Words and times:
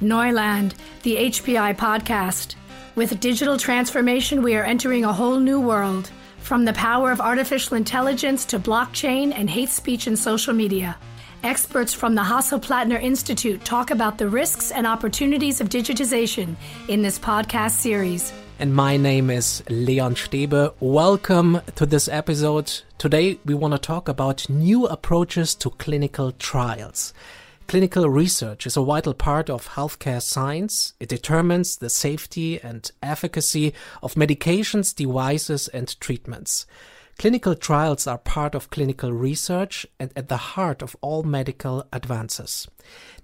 Neuland, 0.00 0.74
the 1.02 1.16
HPI 1.16 1.76
podcast. 1.76 2.54
With 2.94 3.20
digital 3.20 3.58
transformation, 3.58 4.42
we 4.42 4.54
are 4.54 4.64
entering 4.64 5.04
a 5.04 5.12
whole 5.12 5.40
new 5.40 5.60
world. 5.60 6.10
From 6.38 6.64
the 6.64 6.72
power 6.72 7.10
of 7.10 7.20
artificial 7.20 7.76
intelligence 7.76 8.44
to 8.46 8.58
blockchain 8.58 9.32
and 9.34 9.50
hate 9.50 9.68
speech 9.68 10.06
in 10.06 10.16
social 10.16 10.54
media. 10.54 10.96
Experts 11.42 11.94
from 11.94 12.14
the 12.14 12.22
Hasso-Plattner 12.22 12.96
Institute 12.98 13.64
talk 13.64 13.90
about 13.90 14.18
the 14.18 14.28
risks 14.28 14.70
and 14.70 14.86
opportunities 14.86 15.60
of 15.60 15.68
digitization 15.68 16.56
in 16.88 17.02
this 17.02 17.18
podcast 17.18 17.72
series. 17.72 18.32
And 18.60 18.74
my 18.74 18.96
name 18.96 19.30
is 19.30 19.62
Leon 19.68 20.16
Stebe. 20.16 20.74
Welcome 20.80 21.60
to 21.76 21.86
this 21.86 22.08
episode. 22.08 22.80
Today 22.98 23.38
we 23.44 23.54
want 23.54 23.74
to 23.74 23.78
talk 23.78 24.08
about 24.08 24.48
new 24.48 24.86
approaches 24.86 25.54
to 25.56 25.70
clinical 25.70 26.32
trials. 26.32 27.14
Clinical 27.68 28.08
research 28.08 28.66
is 28.66 28.78
a 28.78 28.82
vital 28.82 29.12
part 29.12 29.50
of 29.50 29.68
healthcare 29.68 30.22
science. 30.22 30.94
It 31.00 31.10
determines 31.10 31.76
the 31.76 31.90
safety 31.90 32.58
and 32.58 32.90
efficacy 33.02 33.74
of 34.02 34.14
medications, 34.14 34.96
devices, 34.96 35.68
and 35.68 36.00
treatments. 36.00 36.64
Clinical 37.18 37.54
trials 37.54 38.06
are 38.06 38.16
part 38.16 38.54
of 38.54 38.70
clinical 38.70 39.12
research 39.12 39.86
and 40.00 40.10
at 40.16 40.30
the 40.30 40.38
heart 40.38 40.80
of 40.80 40.96
all 41.02 41.24
medical 41.24 41.86
advances. 41.92 42.66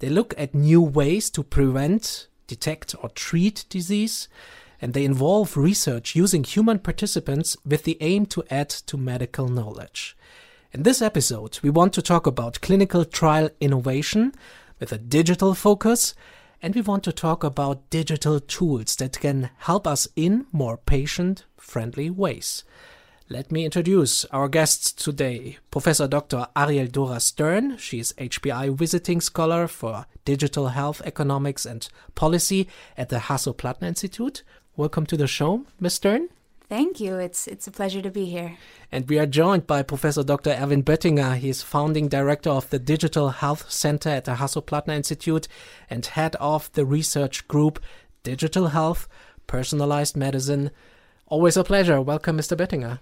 They 0.00 0.10
look 0.10 0.34
at 0.36 0.54
new 0.54 0.82
ways 0.82 1.30
to 1.30 1.42
prevent, 1.42 2.26
detect, 2.46 2.94
or 3.02 3.08
treat 3.08 3.64
disease, 3.70 4.28
and 4.78 4.92
they 4.92 5.06
involve 5.06 5.56
research 5.56 6.14
using 6.14 6.44
human 6.44 6.80
participants 6.80 7.56
with 7.64 7.84
the 7.84 7.96
aim 8.02 8.26
to 8.26 8.44
add 8.50 8.68
to 8.68 8.98
medical 8.98 9.48
knowledge. 9.48 10.14
In 10.74 10.82
this 10.82 11.00
episode, 11.00 11.60
we 11.62 11.70
want 11.70 11.92
to 11.92 12.02
talk 12.02 12.26
about 12.26 12.60
clinical 12.60 13.04
trial 13.04 13.48
innovation 13.60 14.32
with 14.80 14.90
a 14.90 14.98
digital 14.98 15.54
focus, 15.54 16.16
and 16.60 16.74
we 16.74 16.80
want 16.80 17.04
to 17.04 17.12
talk 17.12 17.44
about 17.44 17.88
digital 17.90 18.40
tools 18.40 18.96
that 18.96 19.20
can 19.20 19.50
help 19.58 19.86
us 19.86 20.08
in 20.16 20.46
more 20.50 20.76
patient 20.76 21.44
friendly 21.56 22.10
ways. 22.10 22.64
Let 23.28 23.52
me 23.52 23.64
introduce 23.64 24.24
our 24.32 24.48
guests 24.48 24.90
today. 24.90 25.58
Professor 25.70 26.08
Dr. 26.08 26.48
Ariel 26.56 26.88
Dora 26.88 27.20
Stern. 27.20 27.76
She 27.76 28.00
is 28.00 28.12
HPI 28.18 28.76
visiting 28.76 29.20
scholar 29.20 29.68
for 29.68 30.06
digital 30.24 30.66
health 30.70 31.00
economics 31.04 31.64
and 31.64 31.88
policy 32.16 32.66
at 32.96 33.10
the 33.10 33.18
Hasso-Plattner 33.18 33.86
Institute. 33.86 34.42
Welcome 34.76 35.06
to 35.06 35.16
the 35.16 35.28
show, 35.28 35.66
Ms. 35.78 35.94
Stern. 35.94 36.30
Thank 36.68 36.98
you. 36.98 37.16
It's 37.16 37.46
it's 37.46 37.66
a 37.66 37.70
pleasure 37.70 38.00
to 38.00 38.10
be 38.10 38.24
here. 38.24 38.56
And 38.90 39.08
we 39.08 39.18
are 39.18 39.26
joined 39.26 39.66
by 39.66 39.82
Professor 39.82 40.22
Dr. 40.22 40.50
Erwin 40.50 40.82
Böttinger. 40.82 41.36
He 41.36 41.50
is 41.50 41.62
founding 41.62 42.08
director 42.08 42.50
of 42.50 42.70
the 42.70 42.78
Digital 42.78 43.28
Health 43.30 43.70
Center 43.70 44.08
at 44.08 44.24
the 44.24 44.36
Hasso-Plattner 44.36 44.94
Institute 44.94 45.46
and 45.90 46.06
head 46.06 46.36
of 46.36 46.72
the 46.72 46.86
research 46.86 47.46
group 47.48 47.80
Digital 48.22 48.68
Health, 48.68 49.06
Personalized 49.46 50.16
Medicine. 50.16 50.70
Always 51.26 51.56
a 51.58 51.64
pleasure. 51.64 52.00
Welcome, 52.00 52.38
Mr. 52.38 52.56
Böttinger. 52.56 52.98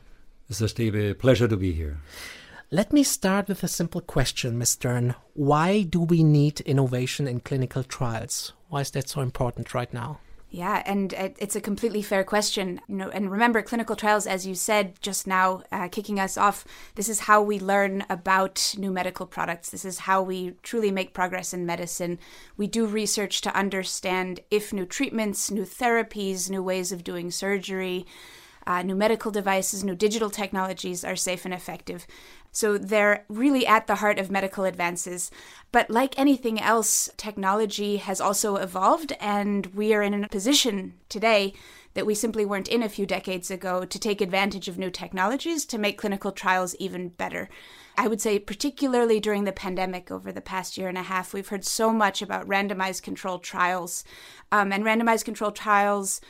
Mr. 0.51 0.69
Stebe, 0.69 1.17
pleasure 1.19 1.47
to 1.47 1.57
be 1.57 1.73
here. 1.73 2.01
Let 2.71 2.93
me 2.93 3.03
start 3.05 3.49
with 3.49 3.63
a 3.63 3.69
simple 3.69 4.01
question, 4.01 4.59
Ms. 4.59 4.71
Stern. 4.71 5.15
Why 5.35 5.83
do 5.83 6.01
we 6.01 6.25
need 6.25 6.61
innovation 6.63 7.29
in 7.29 7.41
clinical 7.41 7.85
trials? 7.85 8.55
Why 8.69 8.81
is 8.81 8.91
that 8.93 9.09
so 9.09 9.21
important 9.21 9.75
right 9.75 9.93
now? 9.93 10.19
Yeah, 10.55 10.83
and 10.85 11.15
it's 11.15 11.57
a 11.57 11.63
completely 11.63 12.03
fair 12.03 12.25
question. 12.25 12.79
You 12.87 12.97
know, 12.97 13.09
and 13.09 13.31
remember, 13.33 13.63
clinical 13.63 13.97
trials, 13.97 14.27
as 14.27 14.47
you 14.47 14.55
said 14.55 15.01
just 15.01 15.27
now, 15.27 15.63
uh, 15.73 15.89
kicking 15.89 16.21
us 16.21 16.37
off. 16.37 16.67
This 16.95 17.09
is 17.09 17.21
how 17.21 17.41
we 17.41 17.59
learn 17.59 18.05
about 18.11 18.75
new 18.77 18.93
medical 18.93 19.25
products. 19.25 19.71
This 19.71 19.87
is 19.87 20.01
how 20.01 20.21
we 20.21 20.53
truly 20.63 20.91
make 20.91 21.15
progress 21.15 21.55
in 21.55 21.65
medicine. 21.65 22.19
We 22.59 22.67
do 22.67 22.85
research 22.85 23.41
to 23.41 23.57
understand 23.57 24.41
if 24.51 24.75
new 24.75 24.85
treatments, 24.85 25.51
new 25.51 25.65
therapies, 25.65 26.51
new 26.51 26.63
ways 26.63 26.93
of 26.93 27.03
doing 27.03 27.31
surgery, 27.31 28.05
uh, 28.67 28.83
new 28.83 28.95
medical 28.95 29.31
devices, 29.31 29.83
new 29.83 29.95
digital 29.95 30.29
technologies 30.29 31.03
are 31.03 31.17
safe 31.17 31.47
and 31.47 31.55
effective. 31.55 32.07
So 32.53 32.77
they're 32.77 33.25
really 33.29 33.67
at 33.67 33.87
the 33.87 33.97
heart 33.97 34.19
of 34.19 34.31
medical 34.31 34.65
advances. 34.65 35.31
But 35.73 35.91
like 35.91 36.19
anything 36.19 36.61
else, 36.61 37.09
technology 37.17 37.97
has 37.97 38.21
also 38.21 38.57
evolved, 38.57 39.13
and 39.19 39.67
we 39.75 39.95
are 39.95 40.03
in 40.03 40.23
a 40.23 40.29
position 40.29 40.95
today 41.09 41.55
that 41.95 42.07
we 42.07 42.15
simply 42.15 42.45
weren't 42.45 42.69
in 42.69 42.83
a 42.83 42.89
few 42.89 43.07
decades 43.07 43.51
ago 43.51 43.85
to 43.85 43.99
take 43.99 44.21
advantage 44.21 44.69
of 44.69 44.79
new 44.79 44.91
technologies 44.91 45.65
to 45.67 45.79
make 45.79 45.99
clinical 45.99 46.33
trials 46.33 46.75
even 46.77 47.09
better. 47.09 47.49
I 47.97 48.09
would 48.09 48.21
say, 48.21 48.39
particularly 48.39 49.21
during 49.21 49.45
the 49.45 49.53
pandemic 49.53 50.11
over 50.11 50.33
the 50.33 50.41
past 50.41 50.79
year 50.79 50.89
and 50.89 50.97
a 50.97 51.03
half, 51.03 51.35
we've 51.35 51.49
heard 51.49 51.65
so 51.65 51.93
much 51.93 52.23
about 52.23 52.49
randomized 52.49 53.03
controlled 53.03 53.43
trials. 53.43 54.05
Um, 54.51 54.73
and 54.73 54.85
randomized 54.85 55.25
controlled 55.25 55.57
trials 55.57 56.21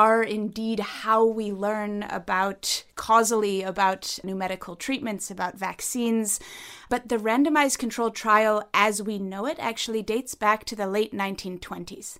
are 0.00 0.22
indeed 0.22 0.80
how 0.80 1.22
we 1.22 1.52
learn 1.52 2.04
about 2.04 2.84
causally 2.94 3.62
about 3.62 4.18
new 4.24 4.34
medical 4.34 4.74
treatments, 4.74 5.30
about 5.30 5.58
vaccines. 5.58 6.40
But 6.88 7.10
the 7.10 7.18
randomized 7.18 7.76
controlled 7.76 8.14
trial 8.14 8.66
as 8.72 9.02
we 9.02 9.18
know 9.18 9.44
it 9.44 9.58
actually 9.60 10.02
dates 10.02 10.34
back 10.34 10.64
to 10.64 10.74
the 10.74 10.86
late 10.86 11.12
1920s. 11.12 12.18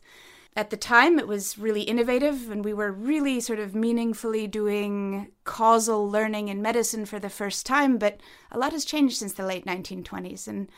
At 0.55 0.69
the 0.69 0.77
time, 0.77 1.19
it 1.19 1.27
was 1.27 1.57
really 1.57 1.83
innovative, 1.83 2.51
and 2.51 2.63
we 2.63 2.75
were 2.75 2.93
really 2.93 3.41
sort 3.41 3.61
of 3.61 3.75
meaningfully 3.75 4.47
doing 4.47 5.29
causal 5.45 6.07
learning 6.07 6.49
in 6.49 6.61
medicine 6.61 7.07
for 7.07 7.19
the 7.19 7.31
first 7.31 7.65
time. 7.65 7.97
But 7.97 8.21
a 8.51 8.59
lot 8.59 8.73
has 8.73 8.85
changed 8.85 9.17
since 9.17 9.33
the 9.33 9.47
late 9.47 9.65
1920s, 9.65 10.47
and 10.47 10.69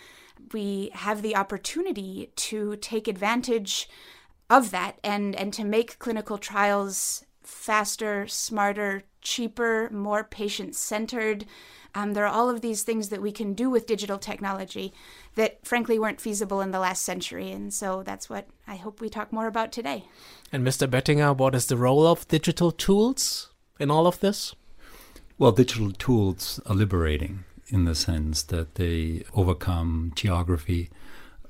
we 0.52 0.92
have 0.94 1.20
the 1.20 1.34
opportunity 1.34 2.30
to 2.36 2.76
take 2.76 3.08
advantage 3.08 3.88
of 4.52 4.70
that 4.70 4.98
and 5.02 5.34
and 5.34 5.52
to 5.54 5.64
make 5.64 5.98
clinical 5.98 6.38
trials 6.38 7.24
faster, 7.42 8.26
smarter, 8.26 9.02
cheaper, 9.22 9.88
more 9.90 10.24
patient 10.24 10.74
centered. 10.74 11.46
Um, 11.94 12.14
there 12.14 12.24
are 12.24 12.34
all 12.34 12.48
of 12.48 12.60
these 12.60 12.82
things 12.82 13.08
that 13.08 13.20
we 13.20 13.32
can 13.32 13.52
do 13.52 13.68
with 13.68 13.86
digital 13.86 14.18
technology 14.18 14.92
that 15.34 15.64
frankly 15.66 15.98
weren't 15.98 16.20
feasible 16.20 16.60
in 16.60 16.70
the 16.70 16.78
last 16.78 17.02
century. 17.02 17.50
And 17.50 17.72
so 17.72 18.02
that's 18.02 18.30
what 18.30 18.46
I 18.66 18.76
hope 18.76 19.00
we 19.00 19.10
talk 19.10 19.32
more 19.32 19.46
about 19.46 19.72
today. 19.72 20.04
And 20.50 20.66
Mr. 20.66 20.86
Böttinger, 20.86 21.36
what 21.36 21.54
is 21.54 21.66
the 21.66 21.76
role 21.76 22.06
of 22.06 22.28
digital 22.28 22.72
tools 22.72 23.50
in 23.78 23.90
all 23.90 24.06
of 24.06 24.20
this? 24.20 24.54
Well, 25.38 25.52
digital 25.52 25.92
tools 25.92 26.60
are 26.66 26.74
liberating 26.74 27.44
in 27.68 27.84
the 27.84 27.94
sense 27.94 28.42
that 28.44 28.76
they 28.76 29.24
overcome 29.34 30.12
geography, 30.14 30.90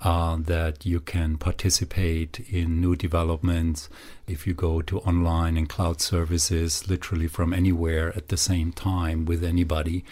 uh, 0.02 0.36
that 0.36 0.84
you 0.84 1.00
can 1.00 1.36
participate 1.36 2.40
in 2.50 2.80
new 2.80 2.96
developments 2.96 3.88
if 4.26 4.46
you 4.46 4.54
go 4.54 4.82
to 4.82 4.98
online 5.00 5.56
and 5.56 5.68
cloud 5.68 6.00
services 6.00 6.88
literally 6.88 7.28
from 7.28 7.52
anywhere 7.52 8.12
at 8.16 8.28
the 8.28 8.36
same 8.36 8.72
time 8.72 9.24
with 9.24 9.44
anybody. 9.44 10.04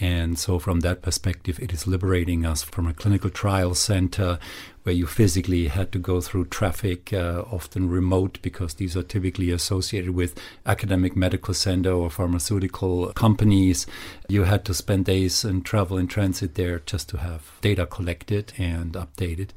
And 0.00 0.38
so, 0.38 0.58
from 0.58 0.80
that 0.80 1.02
perspective, 1.02 1.58
it 1.60 1.72
is 1.72 1.86
liberating 1.86 2.46
us 2.46 2.62
from 2.62 2.86
a 2.86 2.94
clinical 2.94 3.30
trial 3.30 3.74
center 3.74 4.38
where 4.84 4.94
you 4.94 5.06
physically 5.06 5.68
had 5.68 5.90
to 5.92 5.98
go 5.98 6.20
through 6.20 6.46
traffic, 6.46 7.12
uh, 7.12 7.42
often 7.50 7.88
remote, 7.88 8.38
because 8.40 8.74
these 8.74 8.96
are 8.96 9.02
typically 9.02 9.50
associated 9.50 10.10
with 10.10 10.38
academic 10.64 11.16
medical 11.16 11.52
center 11.52 11.90
or 11.90 12.10
pharmaceutical 12.10 13.12
companies. 13.12 13.86
You 14.28 14.44
had 14.44 14.64
to 14.66 14.74
spend 14.74 15.06
days 15.06 15.44
and 15.44 15.64
travel 15.64 15.98
in 15.98 16.06
transit 16.06 16.54
there 16.54 16.78
just 16.78 17.08
to 17.10 17.18
have 17.18 17.58
data 17.60 17.84
collected 17.84 18.52
and 18.56 18.92
updated. 18.92 19.50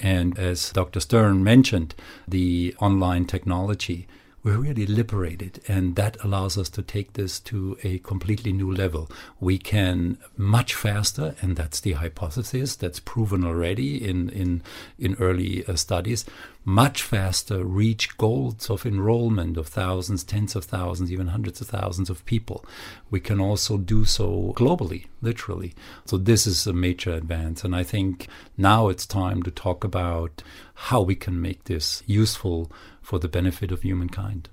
And 0.00 0.36
as 0.38 0.72
Dr. 0.72 1.00
Stern 1.00 1.44
mentioned, 1.44 1.94
the 2.26 2.74
online 2.80 3.26
technology 3.26 4.08
we're 4.44 4.58
really 4.58 4.86
liberated. 4.86 5.60
And 5.66 5.96
that 5.96 6.22
allows 6.22 6.56
us 6.58 6.68
to 6.70 6.82
take 6.82 7.14
this 7.14 7.40
to 7.40 7.76
a 7.82 7.98
completely 7.98 8.52
new 8.52 8.70
level. 8.72 9.10
We 9.40 9.58
can 9.58 10.18
much 10.36 10.74
faster, 10.74 11.34
and 11.40 11.56
that's 11.56 11.80
the 11.80 11.92
hypothesis 11.92 12.76
that's 12.76 13.00
proven 13.00 13.44
already 13.44 14.06
in, 14.06 14.28
in, 14.28 14.62
in 14.98 15.16
early 15.18 15.66
uh, 15.66 15.76
studies, 15.76 16.26
much 16.64 17.02
faster 17.02 17.62
reach 17.62 18.16
goals 18.16 18.70
of 18.70 18.86
enrollment 18.86 19.56
of 19.56 19.68
thousands, 19.68 20.24
tens 20.24 20.56
of 20.56 20.64
thousands, 20.64 21.12
even 21.12 21.28
hundreds 21.28 21.60
of 21.60 21.68
thousands 21.68 22.08
of 22.08 22.24
people. 22.24 22.64
We 23.10 23.20
can 23.20 23.40
also 23.40 23.76
do 23.76 24.04
so 24.04 24.54
globally, 24.56 25.06
literally. 25.20 25.74
So, 26.06 26.16
this 26.16 26.46
is 26.46 26.66
a 26.66 26.72
major 26.72 27.12
advance. 27.12 27.64
And 27.64 27.76
I 27.76 27.82
think 27.82 28.28
now 28.56 28.88
it's 28.88 29.06
time 29.06 29.42
to 29.42 29.50
talk 29.50 29.84
about 29.84 30.42
how 30.74 31.02
we 31.02 31.14
can 31.14 31.40
make 31.40 31.64
this 31.64 32.02
useful 32.06 32.72
for 33.02 33.18
the 33.18 33.28
benefit 33.28 33.70
of 33.70 33.82
humankind. 33.82 34.48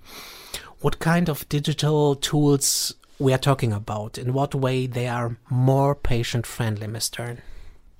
What 0.81 0.99
kind 0.99 1.29
of 1.29 1.47
digital 1.47 2.15
tools 2.15 2.93
we 3.19 3.33
are 3.33 3.37
talking 3.37 3.71
about? 3.71 4.17
In 4.17 4.33
what 4.33 4.53
way 4.53 4.87
they 4.87 5.07
are 5.07 5.37
more 5.49 5.95
patient 5.95 6.45
friendly, 6.45 6.87
Ms. 6.87 7.05
Stern? 7.05 7.41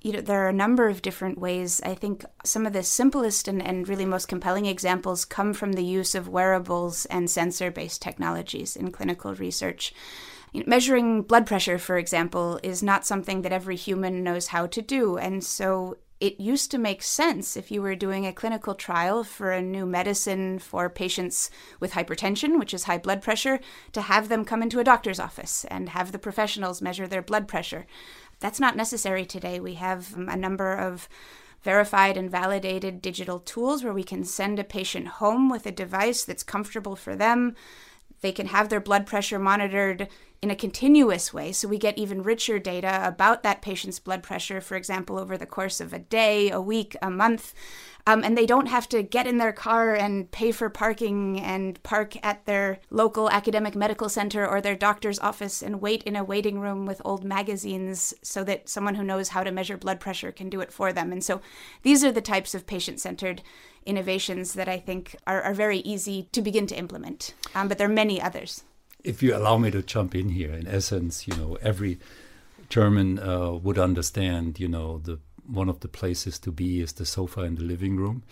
You 0.02 0.14
know, 0.14 0.20
there 0.20 0.44
are 0.44 0.48
a 0.48 0.52
number 0.52 0.88
of 0.88 1.00
different 1.00 1.38
ways. 1.38 1.80
I 1.84 1.94
think 1.94 2.24
some 2.44 2.66
of 2.66 2.72
the 2.72 2.82
simplest 2.82 3.46
and, 3.46 3.62
and 3.62 3.88
really 3.88 4.04
most 4.04 4.26
compelling 4.26 4.66
examples 4.66 5.24
come 5.24 5.54
from 5.54 5.72
the 5.72 5.84
use 5.84 6.16
of 6.16 6.28
wearables 6.28 7.06
and 7.06 7.30
sensor 7.30 7.70
based 7.70 8.02
technologies 8.02 8.74
in 8.74 8.90
clinical 8.90 9.34
research. 9.34 9.94
Measuring 10.66 11.22
blood 11.22 11.46
pressure, 11.46 11.78
for 11.78 11.96
example, 11.96 12.58
is 12.64 12.82
not 12.82 13.06
something 13.06 13.42
that 13.42 13.52
every 13.52 13.76
human 13.76 14.24
knows 14.24 14.48
how 14.48 14.66
to 14.66 14.82
do. 14.82 15.16
And 15.16 15.42
so 15.42 15.96
it 16.22 16.38
used 16.38 16.70
to 16.70 16.78
make 16.78 17.02
sense 17.02 17.56
if 17.56 17.72
you 17.72 17.82
were 17.82 17.96
doing 17.96 18.26
a 18.26 18.32
clinical 18.32 18.74
trial 18.74 19.24
for 19.24 19.50
a 19.50 19.60
new 19.60 19.84
medicine 19.84 20.60
for 20.60 20.88
patients 20.88 21.50
with 21.80 21.92
hypertension, 21.92 22.60
which 22.60 22.72
is 22.72 22.84
high 22.84 22.98
blood 22.98 23.22
pressure, 23.22 23.58
to 23.92 24.02
have 24.02 24.28
them 24.28 24.44
come 24.44 24.62
into 24.62 24.78
a 24.78 24.84
doctor's 24.84 25.18
office 25.18 25.64
and 25.64 25.88
have 25.88 26.12
the 26.12 26.20
professionals 26.20 26.80
measure 26.80 27.08
their 27.08 27.22
blood 27.22 27.48
pressure. 27.48 27.86
That's 28.42 28.60
not 28.60 28.76
necessary 28.76 29.24
today. 29.24 29.60
We 29.60 29.74
have 29.74 30.14
um, 30.14 30.28
a 30.28 30.36
number 30.36 30.74
of 30.74 31.08
verified 31.62 32.16
and 32.16 32.28
validated 32.28 33.00
digital 33.00 33.38
tools 33.38 33.84
where 33.84 33.92
we 33.92 34.02
can 34.02 34.24
send 34.24 34.58
a 34.58 34.64
patient 34.64 35.06
home 35.06 35.48
with 35.48 35.64
a 35.64 35.70
device 35.70 36.24
that's 36.24 36.42
comfortable 36.42 36.96
for 36.96 37.14
them. 37.14 37.54
They 38.20 38.32
can 38.32 38.46
have 38.46 38.68
their 38.68 38.80
blood 38.80 39.06
pressure 39.06 39.38
monitored 39.38 40.08
in 40.42 40.50
a 40.50 40.56
continuous 40.56 41.32
way. 41.32 41.52
So 41.52 41.68
we 41.68 41.78
get 41.78 41.96
even 41.96 42.24
richer 42.24 42.58
data 42.58 43.00
about 43.04 43.44
that 43.44 43.62
patient's 43.62 44.00
blood 44.00 44.24
pressure, 44.24 44.60
for 44.60 44.74
example, 44.74 45.20
over 45.20 45.38
the 45.38 45.46
course 45.46 45.80
of 45.80 45.92
a 45.92 46.00
day, 46.00 46.50
a 46.50 46.60
week, 46.60 46.96
a 47.00 47.10
month. 47.10 47.54
Um, 48.06 48.24
and 48.24 48.36
they 48.36 48.46
don't 48.46 48.66
have 48.66 48.88
to 48.88 49.02
get 49.02 49.26
in 49.26 49.38
their 49.38 49.52
car 49.52 49.94
and 49.94 50.30
pay 50.30 50.50
for 50.50 50.68
parking 50.68 51.40
and 51.40 51.80
park 51.82 52.14
at 52.24 52.44
their 52.46 52.80
local 52.90 53.30
academic 53.30 53.76
medical 53.76 54.08
center 54.08 54.46
or 54.46 54.60
their 54.60 54.74
doctor's 54.74 55.20
office 55.20 55.62
and 55.62 55.80
wait 55.80 56.02
in 56.02 56.16
a 56.16 56.24
waiting 56.24 56.58
room 56.58 56.84
with 56.84 57.00
old 57.04 57.22
magazines 57.22 58.12
so 58.22 58.42
that 58.44 58.68
someone 58.68 58.96
who 58.96 59.04
knows 59.04 59.28
how 59.28 59.44
to 59.44 59.52
measure 59.52 59.76
blood 59.76 60.00
pressure 60.00 60.32
can 60.32 60.50
do 60.50 60.60
it 60.60 60.72
for 60.72 60.92
them. 60.92 61.12
And 61.12 61.22
so 61.22 61.40
these 61.82 62.02
are 62.02 62.12
the 62.12 62.20
types 62.20 62.54
of 62.54 62.66
patient 62.66 63.00
centered 63.00 63.42
innovations 63.86 64.54
that 64.54 64.68
I 64.68 64.78
think 64.78 65.16
are, 65.26 65.42
are, 65.42 65.54
very 65.54 65.78
easy 65.78 66.28
to 66.30 66.40
begin 66.40 66.68
to 66.68 66.76
implement. 66.76 67.34
Um, 67.54 67.66
but 67.66 67.78
there 67.78 67.88
are 67.88 67.92
many 67.92 68.22
others 68.22 68.62
if 69.04 69.22
you 69.22 69.36
allow 69.36 69.58
me 69.58 69.70
to 69.70 69.82
jump 69.82 70.14
in 70.14 70.30
here, 70.30 70.52
in 70.52 70.66
essence, 70.66 71.26
you 71.26 71.34
know, 71.36 71.58
every 71.60 71.98
German 72.68 73.18
uh, 73.18 73.52
would 73.52 73.78
understand, 73.78 74.60
you 74.60 74.68
know, 74.68 74.98
the 74.98 75.18
one 75.52 75.68
of 75.68 75.80
the 75.80 75.88
places 75.88 76.38
to 76.40 76.50
be 76.50 76.80
is 76.80 76.92
the 76.94 77.06
sofa 77.06 77.42
in 77.42 77.56
the 77.56 77.62
living 77.62 77.96
room. 77.96 78.22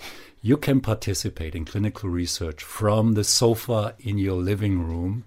You 0.43 0.57
can 0.57 0.81
participate 0.81 1.55
in 1.55 1.65
clinical 1.65 2.09
research 2.09 2.63
from 2.63 3.13
the 3.13 3.25
sofa 3.25 3.95
in 4.01 4.19
your 4.19 4.41
living 4.41 4.83
room 4.83 5.25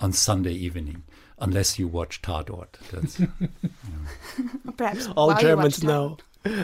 on 0.00 0.12
Sunday 0.12 0.52
evening, 0.52 1.04
unless 1.38 1.78
you 1.78 1.88
watch 1.88 2.20
Tatort. 2.20 2.74
That's, 2.90 3.20
you 3.20 3.28
know. 3.42 4.72
Perhaps 4.76 5.08
all 5.16 5.34
Germans 5.34 5.82
know. 5.82 6.18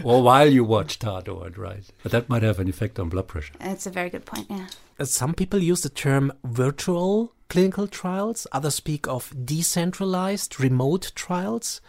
or 0.05 0.23
while 0.23 0.49
you 0.49 0.65
watch 0.65 0.99
Tatort, 0.99 1.57
right? 1.57 1.85
But 2.03 2.13
that 2.13 2.29
might 2.29 2.43
have 2.43 2.59
an 2.59 2.69
effect 2.69 2.99
on 2.99 3.09
blood 3.09 3.29
pressure. 3.29 3.55
That's 3.61 3.87
a 3.87 3.91
very 3.91 4.11
good 4.11 4.27
point. 4.27 4.47
Yeah. 4.51 4.67
Uh, 4.99 5.05
some 5.05 5.35
people 5.35 5.61
use 5.61 5.83
the 5.83 5.89
term 5.89 6.33
virtual 6.45 7.33
clinical 7.49 7.87
trials. 7.87 8.47
Others 8.53 8.75
speak 8.75 9.07
of 9.07 9.33
decentralized 9.45 10.59
remote 10.61 11.13
trials. 11.15 11.81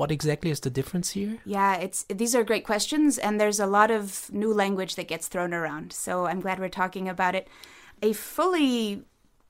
What 0.00 0.10
exactly 0.10 0.50
is 0.50 0.60
the 0.60 0.70
difference 0.70 1.10
here? 1.10 1.36
Yeah, 1.44 1.74
it's 1.74 2.04
these 2.04 2.34
are 2.34 2.42
great 2.42 2.64
questions 2.64 3.18
and 3.18 3.38
there's 3.38 3.60
a 3.60 3.66
lot 3.66 3.90
of 3.90 4.32
new 4.32 4.50
language 4.50 4.94
that 4.94 5.08
gets 5.08 5.28
thrown 5.28 5.52
around. 5.52 5.92
So 5.92 6.24
I'm 6.24 6.40
glad 6.40 6.58
we're 6.58 6.70
talking 6.70 7.06
about 7.06 7.34
it. 7.34 7.48
A 8.00 8.14
fully 8.14 9.02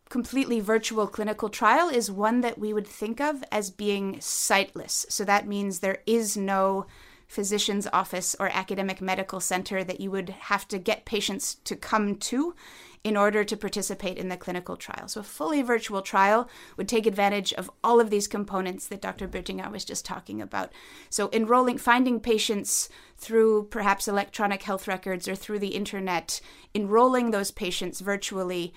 completely 0.09 0.59
virtual 0.59 1.07
clinical 1.07 1.51
trial 1.51 1.89
is 1.89 2.11
one 2.11 2.41
that 2.41 2.59
we 2.59 2.73
would 2.73 2.89
think 2.89 3.21
of 3.21 3.45
as 3.53 3.71
being 3.71 4.21
siteless. 4.21 5.07
So 5.09 5.25
that 5.25 5.47
means 5.47 5.79
there 5.79 6.03
is 6.05 6.37
no 6.37 6.87
physician's 7.29 7.87
office 7.93 8.35
or 8.41 8.49
academic 8.49 9.01
medical 9.01 9.39
center 9.39 9.85
that 9.85 10.01
you 10.01 10.11
would 10.11 10.31
have 10.31 10.67
to 10.67 10.81
get 10.81 11.05
patients 11.05 11.55
to 11.63 11.77
come 11.77 12.17
to 12.17 12.57
in 13.03 13.17
order 13.17 13.45
to 13.45 13.57
participate 13.57 14.19
in 14.19 14.29
the 14.29 14.37
clinical 14.37 14.77
trial. 14.77 15.09
So, 15.09 15.21
a 15.21 15.25
fully 15.25 15.63
virtual 15.63 16.03
trial 16.03 16.49
would 16.77 16.89
take 16.89 17.07
advantage 17.07 17.53
of 17.55 17.71
all 17.83 17.99
of 17.99 18.11
these 18.11 18.29
components 18.29 18.87
that 18.89 19.01
Dr. 19.01 19.27
Böttinger 19.27 19.71
was 19.71 19.85
just 19.85 20.05
talking 20.05 20.43
about. 20.43 20.71
So, 21.09 21.31
enrolling, 21.33 21.79
finding 21.79 22.21
patients 22.21 22.91
through 23.17 23.69
perhaps 23.71 24.07
electronic 24.07 24.63
health 24.63 24.87
records 24.87 25.27
or 25.27 25.35
through 25.35 25.61
the 25.61 25.69
internet, 25.69 26.41
enrolling 26.75 27.31
those 27.31 27.51
patients 27.51 28.01
virtually 28.01 28.75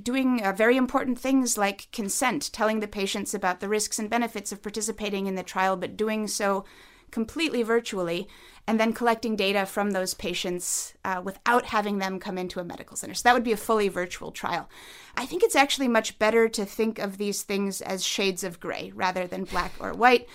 doing 0.00 0.42
uh, 0.42 0.52
very 0.52 0.76
important 0.76 1.18
things 1.18 1.58
like 1.58 1.88
consent, 1.92 2.50
telling 2.52 2.80
the 2.80 2.88
patients 2.88 3.34
about 3.34 3.60
the 3.60 3.68
risks 3.68 3.98
and 3.98 4.08
benefits 4.08 4.52
of 4.52 4.62
participating 4.62 5.26
in 5.26 5.34
the 5.34 5.42
trial, 5.42 5.76
but 5.76 5.96
doing 5.96 6.26
so 6.26 6.64
completely 7.12 7.62
virtually, 7.62 8.26
and 8.66 8.80
then 8.80 8.92
collecting 8.92 9.36
data 9.36 9.66
from 9.66 9.90
those 9.90 10.14
patients 10.14 10.94
uh, 11.04 11.20
without 11.22 11.66
having 11.66 11.98
them 11.98 12.18
come 12.18 12.38
into 12.38 12.58
a 12.58 12.64
medical 12.64 12.96
center. 12.96 13.14
So 13.14 13.22
that 13.24 13.34
would 13.34 13.44
be 13.44 13.52
a 13.52 13.56
fully 13.56 13.88
virtual 13.88 14.32
trial. 14.32 14.68
I 15.16 15.26
think 15.26 15.42
it's 15.42 15.56
actually 15.56 15.88
much 15.88 16.18
better 16.18 16.48
to 16.48 16.64
think 16.64 16.98
of 16.98 17.18
these 17.18 17.42
things 17.42 17.80
as 17.80 18.04
shades 18.04 18.42
of 18.42 18.60
gray 18.60 18.92
rather 18.94 19.26
than 19.26 19.44
black 19.44 19.72
or 19.78 19.92
white. 19.92 20.28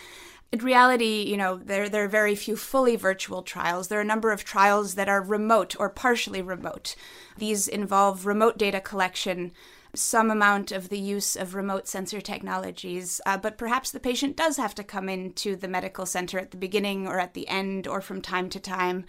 In 0.51 0.59
reality, 0.59 1.25
you 1.27 1.35
know, 1.35 1.57
there, 1.57 1.89
there 1.89 2.06
are 2.06 2.09
very 2.09 2.35
few 2.35 2.56
fully 2.56 2.95
virtual 2.95 3.44
trials. 3.44 3.88
There 3.88 4.00
are 4.00 4.03
a 4.03 4.06
number 4.06 4.31
of 4.31 4.45
trials 4.45 4.95
that 4.95 5.09
are 5.09 5.21
remote 5.21 5.75
or 5.77 5.89
partially 5.89 6.41
remote. 6.41 6.95
These 7.38 7.68
involve 7.68 8.25
remote 8.25 8.57
data 8.57 8.80
collection 8.80 9.51
some 9.97 10.31
amount 10.31 10.71
of 10.71 10.89
the 10.89 10.99
use 10.99 11.35
of 11.35 11.55
remote 11.55 11.88
sensor 11.88 12.21
technologies, 12.21 13.19
uh, 13.25 13.38
but 13.38 13.57
perhaps 13.57 13.91
the 13.91 13.99
patient 13.99 14.35
does 14.35 14.57
have 14.57 14.75
to 14.75 14.83
come 14.83 15.09
into 15.09 15.55
the 15.55 15.67
medical 15.67 16.05
center 16.05 16.39
at 16.39 16.51
the 16.51 16.57
beginning 16.57 17.07
or 17.07 17.19
at 17.19 17.33
the 17.33 17.47
end 17.47 17.88
or 17.88 18.01
from 18.01 18.21
time 18.21 18.49
to 18.49 18.59
time. 18.59 19.05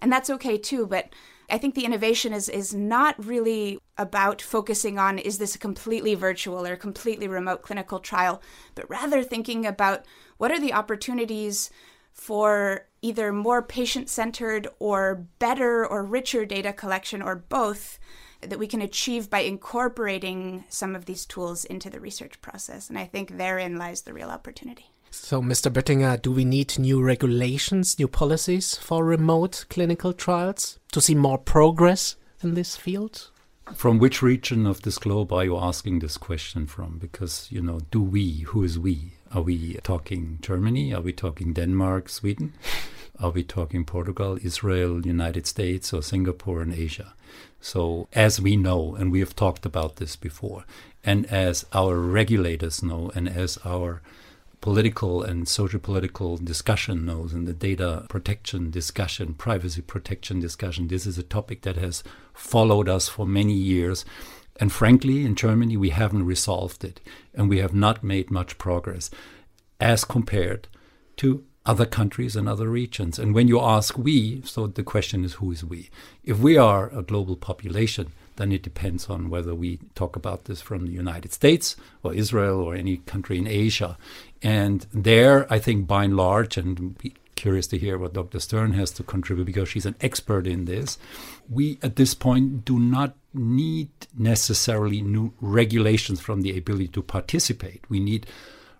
And 0.00 0.12
that's 0.12 0.30
okay 0.30 0.58
too, 0.58 0.86
but 0.86 1.10
I 1.48 1.58
think 1.58 1.74
the 1.74 1.84
innovation 1.84 2.32
is 2.32 2.48
is 2.48 2.74
not 2.74 3.24
really 3.24 3.78
about 3.96 4.42
focusing 4.42 4.98
on 4.98 5.18
is 5.18 5.38
this 5.38 5.54
a 5.54 5.58
completely 5.58 6.14
virtual 6.14 6.66
or 6.66 6.76
completely 6.76 7.28
remote 7.28 7.62
clinical 7.62 8.00
trial, 8.00 8.42
but 8.74 8.90
rather 8.90 9.22
thinking 9.22 9.64
about 9.64 10.04
what 10.38 10.50
are 10.50 10.60
the 10.60 10.72
opportunities 10.72 11.70
for 12.12 12.86
either 13.02 13.32
more 13.32 13.62
patient 13.62 14.08
centered 14.08 14.66
or 14.78 15.26
better 15.38 15.86
or 15.86 16.02
richer 16.02 16.44
data 16.44 16.72
collection 16.72 17.22
or 17.22 17.36
both 17.36 17.98
that 18.46 18.58
we 18.58 18.66
can 18.66 18.82
achieve 18.82 19.28
by 19.28 19.40
incorporating 19.40 20.64
some 20.68 20.94
of 20.94 21.04
these 21.04 21.26
tools 21.26 21.64
into 21.64 21.90
the 21.90 22.00
research 22.00 22.40
process. 22.40 22.88
And 22.88 22.98
I 22.98 23.04
think 23.04 23.36
therein 23.36 23.76
lies 23.76 24.02
the 24.02 24.12
real 24.12 24.30
opportunity. 24.30 24.90
So, 25.10 25.40
Mr. 25.40 25.72
Böttinger, 25.72 26.20
do 26.20 26.30
we 26.30 26.44
need 26.44 26.78
new 26.78 27.02
regulations, 27.02 27.98
new 27.98 28.08
policies 28.08 28.74
for 28.74 29.04
remote 29.04 29.64
clinical 29.70 30.12
trials 30.12 30.78
to 30.92 31.00
see 31.00 31.14
more 31.14 31.38
progress 31.38 32.16
in 32.42 32.54
this 32.54 32.76
field? 32.76 33.30
From 33.74 33.98
which 33.98 34.22
region 34.22 34.66
of 34.66 34.82
this 34.82 34.98
globe 34.98 35.32
are 35.32 35.44
you 35.44 35.56
asking 35.56 35.98
this 35.98 36.16
question 36.16 36.66
from? 36.66 36.98
Because, 36.98 37.48
you 37.50 37.60
know, 37.60 37.80
do 37.90 38.00
we, 38.00 38.40
who 38.40 38.62
is 38.62 38.78
we? 38.78 39.14
Are 39.32 39.42
we 39.42 39.74
talking 39.82 40.38
Germany? 40.40 40.94
Are 40.94 41.00
we 41.00 41.12
talking 41.12 41.52
Denmark, 41.52 42.08
Sweden? 42.08 42.54
Are 43.18 43.30
we 43.30 43.42
talking 43.42 43.84
Portugal, 43.84 44.38
Israel, 44.42 45.04
United 45.06 45.46
States, 45.46 45.92
or 45.92 46.02
Singapore 46.02 46.60
and 46.60 46.74
Asia? 46.74 47.14
So, 47.60 48.08
as 48.12 48.40
we 48.40 48.56
know, 48.56 48.94
and 48.94 49.10
we 49.10 49.20
have 49.20 49.34
talked 49.34 49.66
about 49.66 49.96
this 49.96 50.14
before, 50.16 50.64
and 51.04 51.26
as 51.26 51.66
our 51.72 51.96
regulators 51.96 52.82
know, 52.82 53.10
and 53.14 53.28
as 53.28 53.58
our 53.64 54.02
political 54.60 55.22
and 55.22 55.48
social 55.48 55.80
political 55.80 56.36
discussion 56.36 57.04
knows, 57.04 57.32
and 57.32 57.46
the 57.46 57.52
data 57.52 58.06
protection 58.08 58.70
discussion, 58.70 59.34
privacy 59.34 59.82
protection 59.82 60.40
discussion, 60.40 60.88
this 60.88 61.06
is 61.06 61.18
a 61.18 61.22
topic 61.22 61.62
that 61.62 61.76
has 61.76 62.02
followed 62.34 62.88
us 62.88 63.08
for 63.08 63.26
many 63.26 63.54
years. 63.54 64.04
And 64.58 64.72
frankly, 64.72 65.24
in 65.24 65.34
Germany, 65.34 65.76
we 65.76 65.90
haven't 65.90 66.24
resolved 66.24 66.84
it, 66.84 67.00
and 67.34 67.48
we 67.48 67.58
have 67.58 67.74
not 67.74 68.02
made 68.02 68.30
much 68.30 68.58
progress 68.58 69.10
as 69.80 70.04
compared 70.04 70.68
to 71.18 71.44
other 71.66 71.84
countries 71.84 72.36
and 72.36 72.48
other 72.48 72.68
regions. 72.68 73.18
And 73.18 73.34
when 73.34 73.48
you 73.48 73.60
ask 73.60 73.98
we, 73.98 74.40
so 74.42 74.66
the 74.68 74.84
question 74.84 75.24
is 75.24 75.34
who 75.34 75.50
is 75.52 75.64
we? 75.64 75.90
If 76.24 76.38
we 76.38 76.56
are 76.56 76.88
a 76.96 77.02
global 77.02 77.36
population, 77.36 78.12
then 78.36 78.52
it 78.52 78.62
depends 78.62 79.08
on 79.08 79.28
whether 79.28 79.54
we 79.54 79.80
talk 79.94 80.14
about 80.14 80.44
this 80.44 80.60
from 80.60 80.86
the 80.86 80.92
United 80.92 81.32
States 81.32 81.74
or 82.02 82.14
Israel 82.14 82.60
or 82.60 82.74
any 82.74 82.98
country 82.98 83.36
in 83.38 83.46
Asia. 83.46 83.98
And 84.42 84.86
there, 84.92 85.52
I 85.52 85.58
think 85.58 85.86
by 85.86 86.04
and 86.04 86.16
large, 86.16 86.56
and 86.56 86.96
be 86.98 87.14
curious 87.34 87.66
to 87.68 87.78
hear 87.78 87.98
what 87.98 88.14
Dr. 88.14 88.40
Stern 88.40 88.72
has 88.72 88.90
to 88.92 89.02
contribute 89.02 89.44
because 89.44 89.68
she's 89.68 89.86
an 89.86 89.96
expert 90.00 90.46
in 90.46 90.66
this, 90.66 90.98
we 91.48 91.78
at 91.82 91.96
this 91.96 92.14
point 92.14 92.64
do 92.64 92.78
not 92.78 93.14
need 93.34 93.90
necessarily 94.16 95.02
new 95.02 95.32
regulations 95.40 96.20
from 96.20 96.42
the 96.42 96.56
ability 96.56 96.88
to 96.88 97.02
participate. 97.02 97.82
We 97.88 98.00
need 98.00 98.26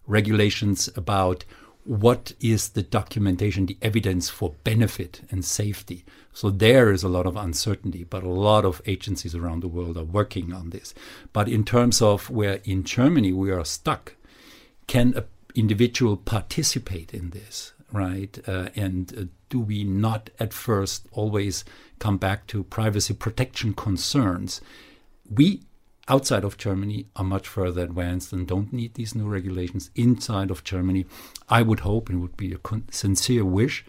regulations 0.06 0.88
about 0.96 1.44
what 1.86 2.32
is 2.40 2.70
the 2.70 2.82
documentation, 2.82 3.66
the 3.66 3.78
evidence 3.80 4.28
for 4.28 4.54
benefit 4.64 5.20
and 5.30 5.44
safety. 5.44 6.04
So 6.32 6.50
there 6.50 6.90
is 6.90 7.02
a 7.02 7.08
lot 7.08 7.26
of 7.26 7.36
uncertainty, 7.36 8.04
but 8.04 8.24
a 8.24 8.28
lot 8.28 8.64
of 8.64 8.82
agencies 8.86 9.34
around 9.34 9.62
the 9.62 9.68
world 9.68 9.96
are 9.96 10.04
working 10.04 10.52
on 10.52 10.70
this. 10.70 10.94
But 11.32 11.48
in 11.48 11.64
terms 11.64 12.02
of 12.02 12.28
where 12.28 12.60
in 12.64 12.82
Germany 12.84 13.32
we 13.32 13.50
are 13.50 13.64
stuck, 13.64 14.14
can 14.86 15.14
an 15.16 15.24
individual 15.54 16.16
participate 16.16 17.14
in 17.14 17.30
this, 17.30 17.72
right? 17.92 18.36
Uh, 18.46 18.68
and 18.74 19.12
uh, 19.16 19.24
do 19.48 19.60
we 19.60 19.84
not 19.84 20.30
at 20.40 20.52
first 20.52 21.06
always 21.12 21.64
come 21.98 22.18
back 22.18 22.46
to 22.48 22.64
privacy 22.64 23.14
protection 23.14 23.74
concerns? 23.74 24.60
We 25.32 25.62
outside 26.08 26.44
of 26.44 26.56
Germany 26.56 27.06
are 27.16 27.24
much 27.24 27.48
further 27.48 27.82
advanced 27.82 28.32
and 28.32 28.46
don't 28.46 28.72
need 28.72 28.94
these 28.94 29.14
new 29.14 29.26
regulations. 29.26 29.90
Inside 29.94 30.50
of 30.50 30.64
Germany, 30.64 31.06
I 31.48 31.62
would 31.62 31.80
hope, 31.80 32.08
and 32.08 32.18
it 32.18 32.22
would 32.22 32.36
be 32.36 32.52
a 32.52 32.58
sincere 32.90 33.44
wish, 33.44 33.84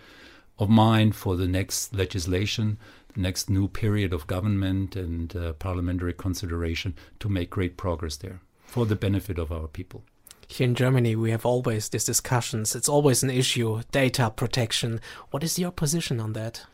of 0.59 0.69
mine 0.69 1.11
for 1.11 1.35
the 1.35 1.47
next 1.47 1.93
legislation, 1.93 2.77
the 3.13 3.21
next 3.21 3.49
new 3.49 3.67
period 3.67 4.13
of 4.13 4.27
government 4.27 4.95
and 4.95 5.35
uh, 5.35 5.53
parliamentary 5.53 6.13
consideration 6.13 6.95
to 7.19 7.29
make 7.29 7.49
great 7.49 7.77
progress 7.77 8.17
there 8.17 8.41
for 8.65 8.85
the 8.85 8.95
benefit 8.95 9.37
of 9.37 9.51
our 9.51 9.67
people. 9.67 10.03
Here 10.47 10.65
in 10.65 10.75
Germany, 10.75 11.15
we 11.15 11.31
have 11.31 11.45
always 11.45 11.89
these 11.89 12.05
discussions. 12.05 12.75
It's 12.75 12.89
always 12.89 13.21
an 13.21 13.29
issue 13.29 13.81
data 13.91 14.29
protection. 14.29 15.01
What 15.31 15.43
is 15.43 15.59
your 15.59 15.71
position 15.71 16.19
on 16.19 16.33
that? 16.33 16.65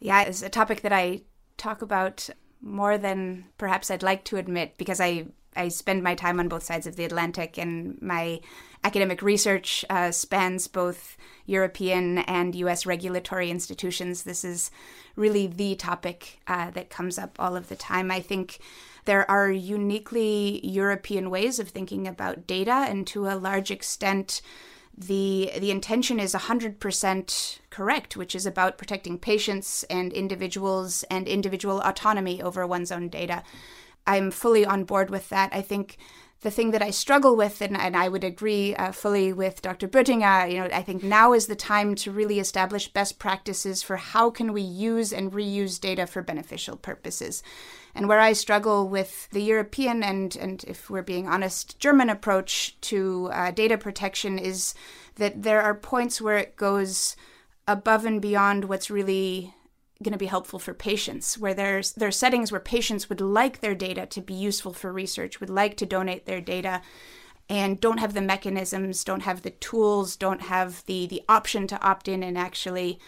Yeah, 0.00 0.22
it's 0.22 0.42
a 0.42 0.48
topic 0.48 0.80
that 0.80 0.92
I 0.92 1.22
talk 1.56 1.82
about 1.82 2.30
more 2.64 2.96
than 2.96 3.44
perhaps 3.58 3.90
I'd 3.90 4.02
like 4.02 4.24
to 4.24 4.38
admit 4.38 4.76
because 4.78 5.00
I, 5.00 5.26
I 5.54 5.68
spend 5.68 6.02
my 6.02 6.14
time 6.14 6.40
on 6.40 6.48
both 6.48 6.62
sides 6.62 6.86
of 6.86 6.96
the 6.96 7.04
Atlantic 7.04 7.58
and 7.58 8.00
my 8.00 8.40
academic 8.82 9.22
research 9.22 9.84
uh, 9.90 10.10
spans 10.10 10.66
both 10.66 11.16
European 11.46 12.18
and 12.18 12.54
US 12.54 12.86
regulatory 12.86 13.50
institutions. 13.50 14.22
This 14.22 14.44
is 14.44 14.70
really 15.14 15.46
the 15.46 15.74
topic 15.74 16.40
uh, 16.46 16.70
that 16.70 16.90
comes 16.90 17.18
up 17.18 17.36
all 17.38 17.56
of 17.56 17.68
the 17.68 17.76
time. 17.76 18.10
I 18.10 18.20
think 18.20 18.58
there 19.04 19.30
are 19.30 19.50
uniquely 19.50 20.66
European 20.66 21.30
ways 21.30 21.58
of 21.58 21.68
thinking 21.68 22.08
about 22.08 22.46
data, 22.46 22.86
and 22.88 23.06
to 23.08 23.26
a 23.26 23.36
large 23.36 23.70
extent, 23.70 24.40
the 24.96 25.50
the 25.58 25.70
intention 25.70 26.20
is 26.20 26.34
100% 26.34 27.58
correct 27.70 28.16
which 28.16 28.34
is 28.34 28.46
about 28.46 28.78
protecting 28.78 29.18
patients 29.18 29.84
and 29.90 30.12
individuals 30.12 31.04
and 31.10 31.26
individual 31.26 31.80
autonomy 31.82 32.40
over 32.40 32.66
one's 32.66 32.92
own 32.92 33.08
data. 33.08 33.42
I'm 34.06 34.30
fully 34.30 34.64
on 34.64 34.84
board 34.84 35.10
with 35.10 35.28
that. 35.30 35.50
I 35.52 35.62
think 35.62 35.96
the 36.44 36.50
thing 36.50 36.72
that 36.72 36.82
I 36.82 36.90
struggle 36.90 37.36
with, 37.36 37.62
and, 37.62 37.74
and 37.74 37.96
I 37.96 38.06
would 38.06 38.22
agree 38.22 38.76
uh, 38.76 38.92
fully 38.92 39.32
with 39.32 39.62
Dr. 39.62 39.88
Böttinger, 39.88 40.52
you 40.52 40.58
know, 40.58 40.68
I 40.70 40.82
think 40.82 41.02
now 41.02 41.32
is 41.32 41.46
the 41.46 41.56
time 41.56 41.94
to 41.96 42.10
really 42.10 42.38
establish 42.38 42.92
best 42.92 43.18
practices 43.18 43.82
for 43.82 43.96
how 43.96 44.28
can 44.28 44.52
we 44.52 44.60
use 44.60 45.10
and 45.10 45.32
reuse 45.32 45.80
data 45.80 46.06
for 46.06 46.20
beneficial 46.20 46.76
purposes. 46.76 47.42
And 47.94 48.10
where 48.10 48.20
I 48.20 48.34
struggle 48.34 48.86
with 48.86 49.26
the 49.30 49.42
European 49.42 50.02
and, 50.02 50.36
and 50.36 50.62
if 50.64 50.90
we're 50.90 51.02
being 51.02 51.26
honest, 51.26 51.78
German 51.78 52.10
approach 52.10 52.78
to 52.82 53.30
uh, 53.32 53.50
data 53.50 53.78
protection 53.78 54.38
is 54.38 54.74
that 55.14 55.44
there 55.44 55.62
are 55.62 55.74
points 55.74 56.20
where 56.20 56.36
it 56.36 56.56
goes 56.56 57.16
above 57.66 58.04
and 58.04 58.20
beyond 58.20 58.66
what's 58.66 58.90
really 58.90 59.54
going 60.02 60.12
to 60.12 60.18
be 60.18 60.26
helpful 60.26 60.58
for 60.58 60.74
patients 60.74 61.38
where 61.38 61.54
there's 61.54 61.92
there 61.92 62.08
are 62.08 62.12
settings 62.12 62.50
where 62.50 62.60
patients 62.60 63.08
would 63.08 63.20
like 63.20 63.60
their 63.60 63.74
data 63.74 64.06
to 64.06 64.20
be 64.20 64.34
useful 64.34 64.72
for 64.72 64.92
research 64.92 65.40
would 65.40 65.50
like 65.50 65.76
to 65.76 65.86
donate 65.86 66.26
their 66.26 66.40
data 66.40 66.82
and 67.48 67.80
don't 67.80 67.98
have 67.98 68.12
the 68.12 68.20
mechanisms 68.20 69.04
don't 69.04 69.22
have 69.22 69.42
the 69.42 69.50
tools 69.50 70.16
don't 70.16 70.42
have 70.42 70.84
the 70.86 71.06
the 71.06 71.22
option 71.28 71.66
to 71.66 71.80
opt 71.80 72.08
in 72.08 72.22
and 72.22 72.36
actually 72.36 72.98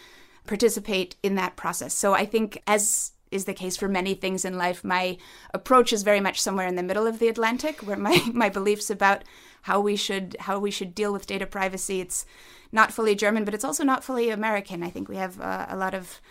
participate 0.45 1.17
in 1.21 1.35
that 1.35 1.55
process. 1.57 1.93
So 1.93 2.13
i 2.13 2.25
think 2.25 2.61
as 2.65 3.11
is 3.29 3.43
the 3.43 3.53
case 3.53 3.75
for 3.75 3.89
many 3.89 4.13
things 4.13 4.45
in 4.45 4.57
life 4.57 4.81
my 4.83 5.17
approach 5.53 5.91
is 5.91 6.03
very 6.03 6.21
much 6.21 6.41
somewhere 6.41 6.67
in 6.67 6.75
the 6.75 6.83
middle 6.83 7.05
of 7.05 7.19
the 7.19 7.27
atlantic 7.27 7.81
where 7.81 7.97
my 7.97 8.21
my 8.33 8.47
beliefs 8.47 8.89
about 8.89 9.25
how 9.63 9.81
we 9.81 9.97
should 9.97 10.37
how 10.41 10.57
we 10.57 10.71
should 10.71 10.95
deal 10.95 11.11
with 11.11 11.27
data 11.27 11.45
privacy 11.45 11.99
it's 11.99 12.25
not 12.71 12.93
fully 12.93 13.13
german 13.13 13.43
but 13.43 13.53
it's 13.53 13.65
also 13.65 13.83
not 13.83 14.05
fully 14.05 14.29
american. 14.29 14.81
I 14.83 14.89
think 14.89 15.09
we 15.09 15.17
have 15.17 15.41
uh, 15.41 15.65
a 15.67 15.75
lot 15.75 15.93
of 15.93 16.21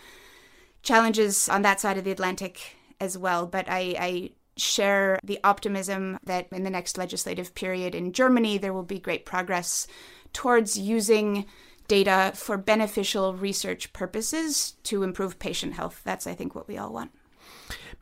challenges 0.83 1.49
on 1.49 1.61
that 1.63 1.79
side 1.79 1.97
of 1.97 2.03
the 2.03 2.11
Atlantic 2.11 2.75
as 2.99 3.17
well. 3.17 3.45
But 3.45 3.65
I, 3.69 3.95
I 3.99 4.31
share 4.57 5.19
the 5.23 5.39
optimism 5.43 6.19
that 6.23 6.47
in 6.51 6.63
the 6.63 6.69
next 6.69 6.97
legislative 6.97 7.53
period 7.55 7.95
in 7.95 8.13
Germany, 8.13 8.57
there 8.57 8.73
will 8.73 8.83
be 8.83 8.99
great 8.99 9.25
progress 9.25 9.87
towards 10.33 10.77
using 10.77 11.45
data 11.87 12.31
for 12.35 12.57
beneficial 12.57 13.33
research 13.33 13.93
purposes 13.93 14.75
to 14.83 15.03
improve 15.03 15.39
patient 15.39 15.73
health. 15.73 16.01
That's, 16.03 16.27
I 16.27 16.33
think, 16.35 16.53
what 16.53 16.67
we 16.67 16.77
all 16.77 16.91
want. 16.91 17.11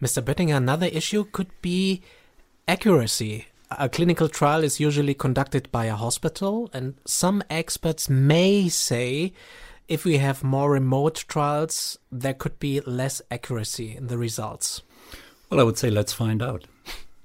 Mr. 0.01 0.21
Böttinger, 0.21 0.57
another 0.57 0.87
issue 0.87 1.25
could 1.25 1.49
be 1.61 2.01
accuracy. 2.67 3.47
A 3.71 3.89
clinical 3.89 4.29
trial 4.29 4.63
is 4.63 4.79
usually 4.79 5.13
conducted 5.13 5.71
by 5.71 5.85
a 5.85 5.95
hospital, 5.95 6.69
and 6.73 6.95
some 7.05 7.43
experts 7.49 8.09
may 8.09 8.69
say 8.69 9.33
if 9.87 10.05
we 10.05 10.17
have 10.17 10.43
more 10.43 10.71
remote 10.71 11.25
trials, 11.27 11.97
there 12.11 12.33
could 12.33 12.59
be 12.59 12.79
less 12.81 13.21
accuracy 13.29 13.95
in 13.95 14.07
the 14.07 14.17
results? 14.17 14.81
Well, 15.49 15.59
I 15.59 15.63
would 15.63 15.77
say 15.77 15.89
let's 15.89 16.13
find 16.13 16.41
out. 16.41 16.65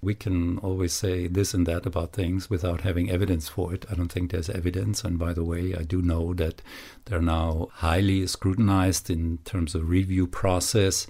We 0.03 0.15
can 0.15 0.59
always 0.59 0.95
say 0.95 1.27
this 1.27 1.53
and 1.53 1.67
that 1.67 1.85
about 1.85 2.13
things 2.13 2.49
without 2.49 2.83
having 2.83 3.11
evidence 3.11 3.49
for 3.49 3.75
it. 3.75 3.85
I 3.91 3.95
don't 3.95 4.11
think 4.11 4.31
there's 4.31 4.49
evidence. 4.49 5.05
And 5.05 5.19
by 5.19 5.35
the 5.35 5.45
way, 5.45 5.75
I 5.75 5.83
do 5.83 6.01
know 6.01 6.33
that 6.35 6.63
they're 7.05 7.21
now 7.21 7.69
highly 7.73 8.27
scrutinized 8.27 9.11
in 9.11 9.39
terms 9.45 9.75
of 9.75 9.91
review 9.91 10.27
process. 10.27 11.07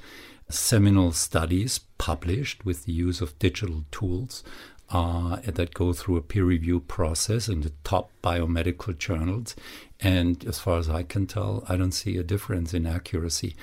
Seminal 0.49 1.13
studies 1.13 1.81
published 1.99 2.65
with 2.65 2.85
the 2.85 2.93
use 2.93 3.21
of 3.21 3.39
digital 3.39 3.85
tools 3.93 4.43
uh, 4.89 5.37
that 5.45 5.75
go 5.75 5.93
through 5.93 6.17
a 6.17 6.23
peer 6.23 6.45
review 6.45 6.81
process 6.81 7.49
in 7.49 7.61
the 7.61 7.73
top 7.85 8.11
biomedical 8.23 8.97
journals. 8.99 9.55
And 10.03 10.45
as 10.45 10.59
far 10.59 10.79
as 10.79 10.89
I 10.89 11.03
can 11.03 11.27
tell, 11.27 11.65
I 11.69 11.77
don't 11.77 11.93
see 11.93 12.17
a 12.17 12.23
difference 12.23 12.73
in 12.73 12.87
accuracy 12.87 13.55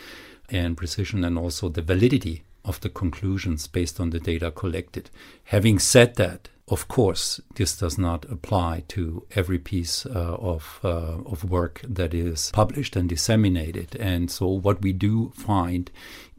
and 0.50 0.78
precision 0.78 1.24
and 1.24 1.38
also 1.38 1.70
the 1.70 1.82
validity 1.82 2.44
of 2.64 2.80
the 2.82 2.90
conclusions 2.90 3.68
based 3.68 4.00
on 4.00 4.10
the 4.12 4.20
data 4.20 4.52
collected. 4.52 5.10
Having 5.46 5.80
said 5.80 6.16
that, 6.16 6.50
of 6.70 6.90
course, 6.90 7.40
this 7.56 7.78
does 7.78 7.98
not 7.98 8.26
apply 8.26 8.84
to 8.90 9.26
every 9.36 9.58
piece 9.58 10.06
uh, 10.06 10.10
of, 10.10 10.80
uh, 10.84 11.22
of 11.26 11.50
work 11.50 11.82
that 11.88 12.14
is 12.14 12.52
published 12.52 12.98
and 12.98 13.08
disseminated. 13.08 13.96
And 13.96 14.30
so, 14.30 14.48
what 14.48 14.82
we 14.82 14.92
do 14.92 15.32
find 15.34 15.90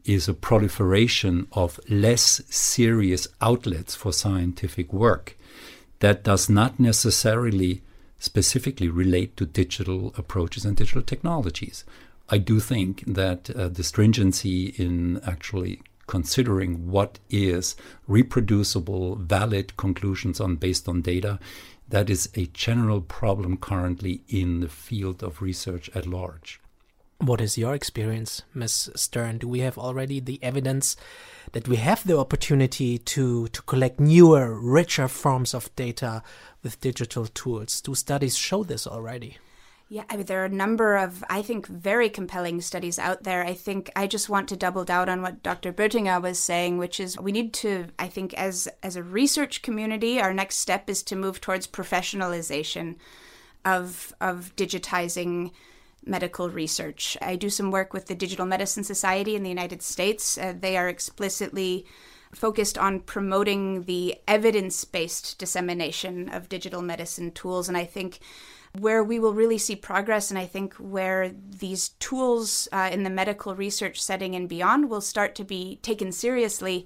is 0.05 0.27
a 0.27 0.33
proliferation 0.35 1.47
of 1.51 1.79
less 1.89 2.41
serious 2.47 3.27
outlets 3.41 3.95
for 3.95 4.13
scientific 4.13 4.93
work 4.93 5.35
that 5.99 6.23
does 6.23 6.47
not 6.47 6.79
necessarily 6.79 7.81
specifically 8.19 8.89
relate 8.89 9.35
to 9.37 9.45
digital 9.45 10.13
approaches 10.17 10.65
and 10.65 10.75
digital 10.77 11.01
technologies. 11.01 11.83
I 12.29 12.37
do 12.37 12.59
think 12.59 13.03
that 13.07 13.49
uh, 13.49 13.69
the 13.69 13.83
stringency 13.83 14.67
in 14.77 15.19
actually 15.25 15.81
considering 16.05 16.89
what 16.89 17.19
is 17.29 17.75
reproducible, 18.07 19.15
valid 19.15 19.77
conclusions 19.77 20.39
on 20.39 20.55
based 20.55 20.89
on 20.89 21.01
data, 21.01 21.39
that 21.87 22.09
is 22.09 22.29
a 22.35 22.47
general 22.47 23.01
problem 23.01 23.57
currently 23.57 24.21
in 24.27 24.59
the 24.59 24.67
field 24.67 25.23
of 25.23 25.41
research 25.41 25.89
at 25.95 26.05
large. 26.05 26.59
What 27.19 27.41
is 27.41 27.57
your 27.57 27.75
experience, 27.75 28.43
Ms. 28.53 28.91
Stern? 28.95 29.39
Do 29.39 29.47
we 29.47 29.59
have 29.59 29.77
already 29.77 30.19
the 30.19 30.39
evidence 30.41 30.95
that 31.51 31.67
we 31.67 31.75
have 31.75 32.07
the 32.07 32.17
opportunity 32.17 32.97
to, 32.97 33.47
to 33.49 33.61
collect 33.63 33.99
newer, 33.99 34.57
richer 34.59 35.07
forms 35.07 35.53
of 35.53 35.75
data 35.75 36.23
with 36.63 36.81
digital 36.81 37.25
tools? 37.25 37.81
Do 37.81 37.95
studies 37.95 38.37
show 38.37 38.63
this 38.63 38.85
already? 38.87 39.37
Yeah, 39.91 40.03
I 40.07 40.17
mean, 40.17 40.27
there 40.27 40.43
are 40.43 40.45
a 40.45 40.49
number 40.49 40.97
of, 40.97 41.23
I 41.31 41.41
think, 41.41 41.65
very 41.65 42.09
compelling 42.09 42.61
studies 42.61 42.99
out 42.99 43.23
there. 43.23 43.43
I 43.43 43.55
think 43.55 43.91
I 43.95 44.05
just 44.05 44.29
want 44.29 44.47
to 44.49 44.55
double 44.55 44.85
down 44.85 45.09
on 45.09 45.23
what 45.23 45.41
Dr. 45.41 45.73
Böttinger 45.73 46.21
was 46.21 46.37
saying, 46.37 46.77
which 46.77 46.99
is 46.99 47.17
we 47.17 47.31
need 47.31 47.53
to, 47.55 47.87
I 47.97 48.07
think, 48.07 48.35
as 48.35 48.67
as 48.83 48.95
a 48.95 49.01
research 49.01 49.63
community, 49.63 50.21
our 50.21 50.31
next 50.31 50.57
step 50.57 50.91
is 50.91 51.01
to 51.03 51.15
move 51.15 51.41
towards 51.41 51.65
professionalization 51.65 52.97
of 53.65 54.13
of 54.21 54.55
digitizing 54.55 55.51
medical 56.05 56.51
research. 56.51 57.17
I 57.19 57.35
do 57.35 57.49
some 57.49 57.71
work 57.71 57.91
with 57.91 58.05
the 58.05 58.15
Digital 58.15 58.45
Medicine 58.45 58.83
Society 58.83 59.35
in 59.35 59.41
the 59.41 59.49
United 59.49 59.81
States. 59.81 60.37
Uh, 60.37 60.53
they 60.57 60.77
are 60.77 60.87
explicitly 60.87 61.87
focused 62.33 62.77
on 62.77 62.99
promoting 62.99 63.83
the 63.83 64.15
evidence 64.27 64.85
based 64.85 65.39
dissemination 65.39 66.29
of 66.29 66.49
digital 66.49 66.81
medicine 66.81 67.31
tools. 67.31 67.67
And 67.67 67.77
I 67.77 67.85
think 67.85 68.19
where 68.77 69.03
we 69.03 69.17
will 69.17 69.33
really 69.33 69.57
see 69.57 69.75
progress, 69.75 70.29
and 70.29 70.37
I 70.37 70.45
think 70.45 70.75
where 70.75 71.29
these 71.29 71.89
tools 71.89 72.67
uh, 72.71 72.89
in 72.91 73.03
the 73.03 73.09
medical 73.09 73.55
research 73.55 74.01
setting 74.01 74.35
and 74.35 74.47
beyond 74.47 74.89
will 74.89 75.01
start 75.01 75.33
to 75.35 75.43
be 75.43 75.79
taken 75.81 76.11
seriously, 76.11 76.85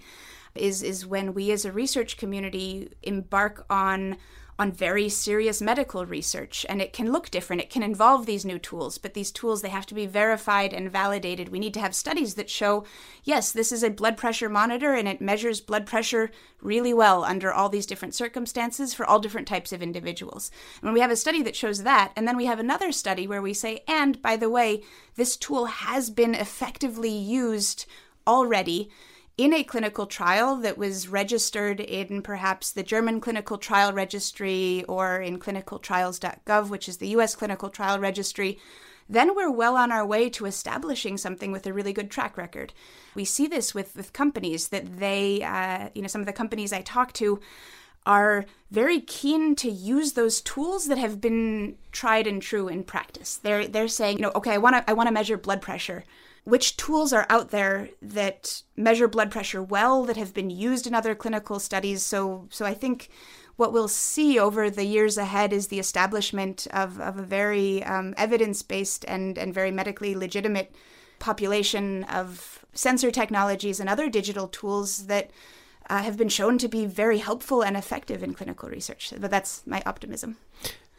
is, 0.55 0.81
is 0.81 1.05
when 1.05 1.33
we 1.33 1.51
as 1.51 1.65
a 1.65 1.71
research 1.71 2.15
community 2.15 2.89
embark 3.01 3.65
on 3.69 4.17
on 4.59 4.71
very 4.71 5.09
serious 5.09 5.61
medical 5.61 6.05
research 6.05 6.65
and 6.69 6.81
it 6.81 6.93
can 6.93 7.11
look 7.11 7.29
different. 7.29 7.61
It 7.61 7.69
can 7.69 7.83
involve 7.83 8.25
these 8.25 8.45
new 8.45 8.59
tools 8.59 8.97
but 8.97 9.13
these 9.13 9.31
tools 9.31 9.61
they 9.61 9.69
have 9.69 9.85
to 9.87 9.95
be 9.95 10.05
verified 10.05 10.73
and 10.73 10.91
validated. 10.91 11.49
We 11.49 11.59
need 11.59 11.73
to 11.75 11.79
have 11.79 11.95
studies 11.95 12.35
that 12.35 12.49
show 12.49 12.85
yes 13.23 13.51
this 13.51 13.71
is 13.71 13.83
a 13.83 13.89
blood 13.89 14.17
pressure 14.17 14.49
monitor 14.49 14.93
and 14.93 15.07
it 15.07 15.21
measures 15.21 15.61
blood 15.61 15.85
pressure 15.85 16.31
really 16.61 16.93
well 16.93 17.23
under 17.23 17.51
all 17.51 17.69
these 17.69 17.85
different 17.85 18.15
circumstances 18.15 18.93
for 18.93 19.05
all 19.05 19.19
different 19.19 19.47
types 19.47 19.71
of 19.71 19.81
individuals. 19.81 20.51
And 20.75 20.83
when 20.83 20.93
we 20.93 21.01
have 21.01 21.11
a 21.11 21.15
study 21.15 21.41
that 21.43 21.55
shows 21.55 21.83
that 21.83 22.11
and 22.15 22.27
then 22.27 22.37
we 22.37 22.45
have 22.45 22.59
another 22.59 22.91
study 22.91 23.27
where 23.27 23.41
we 23.41 23.53
say 23.53 23.83
and 23.87 24.21
by 24.21 24.37
the 24.37 24.49
way 24.49 24.83
this 25.15 25.35
tool 25.35 25.65
has 25.65 26.09
been 26.09 26.35
effectively 26.35 27.09
used 27.09 27.85
already 28.27 28.89
in 29.37 29.53
a 29.53 29.63
clinical 29.63 30.05
trial 30.05 30.57
that 30.57 30.77
was 30.77 31.07
registered 31.07 31.79
in 31.79 32.21
perhaps 32.21 32.71
the 32.71 32.83
German 32.83 33.19
clinical 33.19 33.57
trial 33.57 33.91
registry 33.91 34.83
or 34.87 35.21
in 35.21 35.39
clinicaltrials.gov, 35.39 36.69
which 36.69 36.87
is 36.87 36.97
the 36.97 37.07
US 37.09 37.35
clinical 37.35 37.69
trial 37.69 37.99
registry, 37.99 38.59
then 39.09 39.35
we're 39.35 39.51
well 39.51 39.75
on 39.75 39.91
our 39.91 40.05
way 40.05 40.29
to 40.29 40.45
establishing 40.45 41.17
something 41.17 41.51
with 41.51 41.65
a 41.65 41.73
really 41.73 41.93
good 41.93 42.11
track 42.11 42.37
record. 42.37 42.73
We 43.15 43.25
see 43.25 43.47
this 43.47 43.73
with, 43.73 43.95
with 43.95 44.13
companies 44.13 44.69
that 44.69 44.99
they, 44.99 45.41
uh, 45.41 45.89
you 45.93 46.01
know, 46.01 46.07
some 46.07 46.21
of 46.21 46.27
the 46.27 46.33
companies 46.33 46.71
I 46.71 46.81
talk 46.81 47.11
to 47.13 47.39
are 48.05 48.45
very 48.69 48.99
keen 48.99 49.55
to 49.55 49.69
use 49.69 50.13
those 50.13 50.41
tools 50.41 50.87
that 50.87 50.97
have 50.97 51.21
been 51.21 51.75
tried 51.91 52.27
and 52.27 52.41
true 52.41 52.67
in 52.67 52.83
practice. 52.83 53.37
They're 53.37 53.67
they're 53.67 53.87
saying, 53.87 54.17
you 54.17 54.23
know, 54.23 54.31
okay, 54.35 54.51
I 54.51 54.57
want 54.57 54.75
to 54.75 54.89
I 54.89 54.93
want 54.93 55.07
to 55.07 55.13
measure 55.13 55.37
blood 55.37 55.61
pressure. 55.61 56.03
Which 56.43 56.75
tools 56.75 57.13
are 57.13 57.25
out 57.29 57.51
there 57.51 57.89
that 58.01 58.63
measure 58.75 59.07
blood 59.07 59.31
pressure 59.31 59.63
well 59.63 60.03
that 60.05 60.17
have 60.17 60.33
been 60.33 60.49
used 60.49 60.85
in 60.85 60.93
other 60.93 61.15
clinical 61.15 61.59
studies? 61.59 62.03
So 62.03 62.47
so 62.49 62.65
I 62.65 62.73
think 62.73 63.09
what 63.55 63.71
we'll 63.71 63.87
see 63.87 64.39
over 64.39 64.69
the 64.69 64.85
years 64.85 65.17
ahead 65.17 65.53
is 65.53 65.67
the 65.67 65.79
establishment 65.79 66.67
of, 66.71 66.99
of 66.99 67.17
a 67.17 67.23
very 67.23 67.83
um, 67.83 68.13
evidence 68.17 68.61
based 68.61 69.05
and, 69.07 69.37
and 69.37 69.53
very 69.53 69.71
medically 69.71 70.15
legitimate 70.15 70.73
population 71.19 72.03
of 72.05 72.65
sensor 72.73 73.11
technologies 73.11 73.79
and 73.79 73.87
other 73.87 74.09
digital 74.09 74.47
tools 74.47 75.05
that 75.05 75.29
uh, 75.89 76.01
have 76.01 76.17
been 76.17 76.29
shown 76.29 76.57
to 76.57 76.67
be 76.67 76.85
very 76.85 77.19
helpful 77.19 77.61
and 77.61 77.77
effective 77.77 78.23
in 78.23 78.33
clinical 78.33 78.69
research. 78.69 79.13
But 79.19 79.29
that's 79.29 79.65
my 79.67 79.83
optimism. 79.85 80.37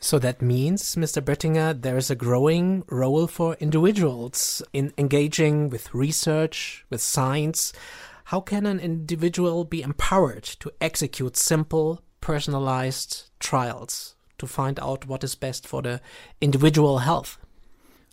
So 0.05 0.19
that 0.19 0.43
means, 0.43 0.97
Mr. 0.97 1.23
Böttinger, 1.23 1.81
there 1.81 1.97
is 1.97 2.11
a 2.11 2.15
growing 2.15 2.85
role 2.91 3.27
for 3.27 3.55
individuals 3.55 4.63
in 4.75 4.93
engaging 4.99 5.71
with 5.71 5.95
research, 5.95 6.85
with 6.91 7.01
science. 7.01 7.73
How 8.25 8.43
can 8.43 8.67
an 8.67 8.81
individual 8.81 9.65
be 9.65 9.81
empowered 9.81 10.45
to 10.61 10.71
execute 10.79 11.39
simple, 11.39 12.03
personalized 12.21 13.31
trials 13.41 14.15
to 14.37 14.47
find 14.47 14.79
out 14.79 15.07
what 15.07 15.25
is 15.25 15.35
best 15.35 15.67
for 15.67 15.81
the 15.81 16.03
individual 16.39 16.99
health? 16.99 17.39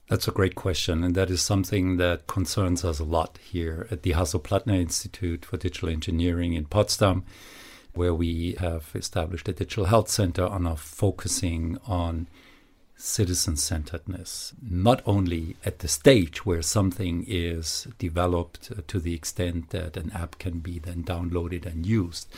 That's 0.07 0.29
a 0.29 0.31
great 0.31 0.55
question, 0.55 1.03
and 1.03 1.13
that 1.15 1.29
is 1.29 1.41
something 1.41 1.97
that 1.97 2.25
concerns 2.25 2.85
us 2.85 2.99
a 2.99 3.03
lot 3.03 3.37
here 3.43 3.85
at 3.91 4.03
the 4.03 4.11
Hasso-Plattner 4.11 4.79
Institute 4.79 5.43
for 5.43 5.57
Digital 5.57 5.89
Engineering 5.89 6.53
in 6.53 6.67
Potsdam, 6.67 7.25
where 7.93 8.13
we 8.13 8.55
have 8.59 8.91
established 8.95 9.47
a 9.47 9.53
digital 9.53 9.85
health 9.85 10.09
center 10.09 10.45
on 10.45 10.65
our 10.65 10.77
focusing 10.77 11.77
on 11.85 12.27
citizen 12.95 13.57
centeredness, 13.57 14.53
not 14.61 15.01
only 15.05 15.55
at 15.65 15.79
the 15.79 15.87
stage 15.87 16.45
where 16.45 16.61
something 16.61 17.25
is 17.27 17.87
developed 17.97 18.87
to 18.87 18.99
the 18.99 19.13
extent 19.13 19.71
that 19.71 19.97
an 19.97 20.11
app 20.11 20.37
can 20.37 20.59
be 20.59 20.77
then 20.77 21.03
downloaded 21.03 21.65
and 21.65 21.85
used, 21.85 22.31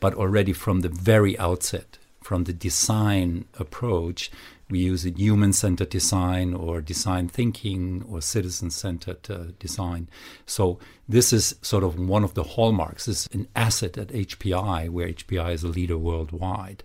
but 0.00 0.14
already 0.14 0.52
from 0.52 0.80
the 0.80 0.88
very 0.88 1.38
outset, 1.38 1.98
from 2.20 2.44
the 2.44 2.52
design 2.52 3.44
approach, 3.58 4.30
we 4.70 4.80
use 4.80 5.04
it 5.04 5.18
human 5.18 5.52
centered 5.52 5.88
design 5.88 6.54
or 6.54 6.80
design 6.80 7.28
thinking 7.28 8.04
or 8.08 8.20
citizen 8.20 8.70
centered 8.70 9.30
uh, 9.30 9.52
design. 9.58 10.08
So, 10.46 10.78
this 11.08 11.32
is 11.32 11.54
sort 11.62 11.84
of 11.84 11.98
one 11.98 12.22
of 12.22 12.34
the 12.34 12.42
hallmarks. 12.42 13.06
This 13.06 13.20
is 13.22 13.28
an 13.32 13.48
asset 13.56 13.96
at 13.96 14.08
HPI, 14.08 14.90
where 14.90 15.08
HPI 15.08 15.54
is 15.54 15.62
a 15.62 15.68
leader 15.68 15.96
worldwide. 15.96 16.84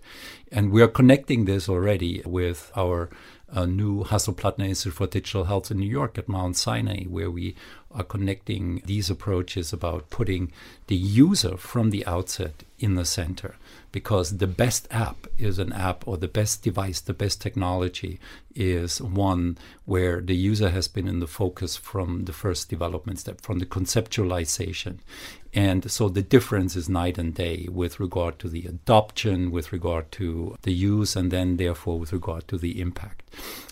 And 0.50 0.70
we 0.70 0.80
are 0.80 0.88
connecting 0.88 1.44
this 1.44 1.68
already 1.68 2.22
with 2.24 2.72
our 2.74 3.10
uh, 3.52 3.66
new 3.66 4.04
Hasso-Plattner 4.04 4.66
Institute 4.66 4.94
for 4.94 5.06
Digital 5.06 5.44
Health 5.44 5.70
in 5.70 5.78
New 5.78 5.90
York 5.90 6.16
at 6.16 6.28
Mount 6.28 6.56
Sinai, 6.56 7.04
where 7.04 7.30
we 7.30 7.54
are 7.90 8.02
connecting 8.02 8.82
these 8.86 9.10
approaches 9.10 9.72
about 9.72 10.10
putting 10.10 10.52
the 10.86 10.96
user 10.96 11.56
from 11.56 11.90
the 11.90 12.04
outset 12.06 12.64
in 12.78 12.94
the 12.94 13.04
center 13.04 13.56
because 13.94 14.38
the 14.38 14.48
best 14.48 14.88
app 14.90 15.28
is 15.38 15.60
an 15.60 15.72
app 15.72 16.08
or 16.08 16.16
the 16.16 16.26
best 16.26 16.64
device, 16.64 17.00
the 17.00 17.14
best 17.14 17.40
technology 17.40 18.18
is 18.56 19.00
one 19.00 19.56
where 19.84 20.20
the 20.20 20.34
user 20.34 20.70
has 20.70 20.88
been 20.88 21.06
in 21.06 21.20
the 21.20 21.28
focus 21.28 21.76
from 21.76 22.24
the 22.24 22.32
first 22.32 22.68
development 22.68 23.20
step, 23.20 23.40
from 23.40 23.60
the 23.60 23.66
conceptualization. 23.66 24.98
And 25.54 25.88
so 25.88 26.08
the 26.08 26.22
difference 26.22 26.74
is 26.74 26.88
night 26.88 27.18
and 27.18 27.32
day 27.32 27.68
with 27.70 28.00
regard 28.00 28.40
to 28.40 28.48
the 28.48 28.66
adoption, 28.66 29.52
with 29.52 29.72
regard 29.72 30.10
to 30.18 30.56
the 30.62 30.72
use, 30.72 31.14
and 31.14 31.30
then 31.30 31.56
therefore 31.56 32.00
with 32.00 32.12
regard 32.12 32.48
to 32.48 32.58
the 32.58 32.80
impact. 32.80 33.22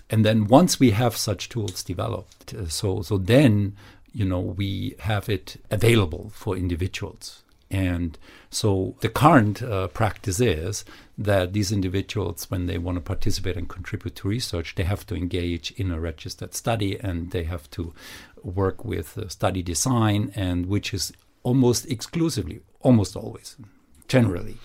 And 0.08 0.24
then 0.24 0.46
once 0.46 0.78
we 0.78 0.92
have 0.92 1.16
such 1.16 1.48
tools 1.48 1.82
developed, 1.82 2.54
uh, 2.54 2.68
so 2.68 3.02
so 3.02 3.18
then 3.18 3.74
you 4.12 4.24
know 4.24 4.38
we 4.38 4.94
have 5.00 5.28
it 5.28 5.56
available 5.68 6.30
for 6.32 6.56
individuals 6.56 7.42
and 7.72 8.18
so 8.50 8.94
the 9.00 9.08
current 9.08 9.62
uh, 9.62 9.88
practice 9.88 10.40
is 10.40 10.84
that 11.16 11.54
these 11.54 11.72
individuals, 11.72 12.50
when 12.50 12.66
they 12.66 12.76
want 12.76 12.96
to 12.96 13.00
participate 13.00 13.56
and 13.56 13.66
contribute 13.66 14.14
to 14.16 14.28
research, 14.28 14.74
they 14.74 14.82
have 14.82 15.06
to 15.06 15.14
engage 15.16 15.70
in 15.72 15.90
a 15.90 15.98
registered 15.98 16.54
study 16.54 17.00
and 17.00 17.30
they 17.30 17.44
have 17.44 17.70
to 17.70 17.94
work 18.42 18.84
with 18.84 19.16
uh, 19.16 19.26
study 19.28 19.62
design, 19.62 20.32
and 20.34 20.66
which 20.66 20.92
is 20.92 21.14
almost 21.44 21.86
exclusively, 21.90 22.60
almost 22.80 23.16
always, 23.16 23.56
generally. 24.06 24.58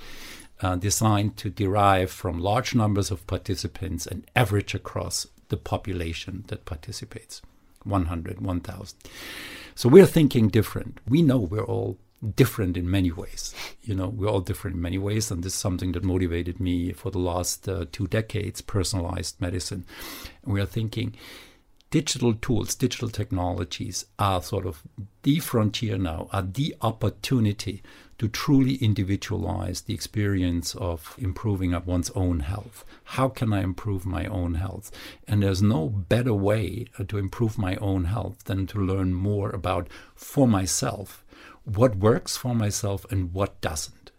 Uh, 0.60 0.76
designed 0.76 1.38
to 1.38 1.52
derive 1.52 2.10
from 2.10 2.40
large 2.40 2.74
numbers 2.74 3.12
of 3.12 3.28
participants 3.28 4.08
and 4.08 4.26
average 4.36 4.74
across 4.74 5.28
the 5.50 5.58
population 5.58 6.44
that 6.48 6.66
participates 6.66 7.44
100, 7.84 8.42
1000. 8.42 8.98
So 9.76 9.88
we're 9.88 10.08
thinking 10.08 10.48
different. 10.48 11.00
We 11.08 11.22
know 11.22 11.38
we're 11.38 11.64
all 11.64 12.00
different 12.36 12.78
in 12.78 12.90
many 12.90 13.12
ways. 13.12 13.54
You 13.84 13.96
know, 13.96 14.08
we're 14.08 14.30
all 14.30 14.42
different 14.42 14.76
in 14.76 14.82
many 14.82 14.98
ways, 14.98 15.30
and 15.30 15.44
this 15.44 15.54
is 15.54 15.60
something 15.60 15.92
that 15.92 16.04
motivated 16.04 16.60
me 16.60 16.92
for 16.92 17.12
the 17.12 17.20
last 17.20 17.68
uh, 17.70 17.86
two 17.92 18.08
decades 18.08 18.62
personalized 18.62 19.40
medicine. 19.40 19.86
And 20.44 20.54
we 20.54 20.62
are 20.62 20.66
thinking 20.66 21.16
digital 21.90 22.34
tools, 22.34 22.76
digital 22.76 23.10
technologies 23.10 24.06
are 24.20 24.42
sort 24.42 24.66
of 24.66 24.84
the 25.24 25.40
frontier 25.40 25.98
now, 25.98 26.28
are 26.34 26.42
the 26.42 26.76
opportunity 26.82 27.82
to 28.18 28.28
truly 28.28 28.76
individualize 28.76 29.82
the 29.82 29.94
experience 29.94 30.74
of 30.76 31.16
improving 31.20 31.74
up 31.74 31.86
one's 31.86 32.10
own 32.12 32.40
health. 32.40 32.84
How 33.04 33.30
can 33.30 33.54
I 33.54 33.62
improve 33.62 34.06
my 34.06 34.26
own 34.26 34.56
health? 34.56 34.92
And 35.28 35.44
there's 35.44 35.62
no 35.62 35.88
better 35.88 36.34
way 36.34 36.88
uh, 36.98 37.04
to 37.06 37.20
improve 37.20 37.58
my 37.60 37.76
own 37.76 38.06
health 38.06 38.46
than 38.46 38.66
to 38.68 38.80
learn 38.80 39.14
more 39.14 39.52
about 39.52 39.88
for 40.16 40.48
myself 40.48 41.24
what 41.68 41.98
works 41.98 42.38
for 42.38 42.56
myself 42.56 43.06
and 43.12 43.34
what 43.34 43.60
doesn't. 43.62 44.12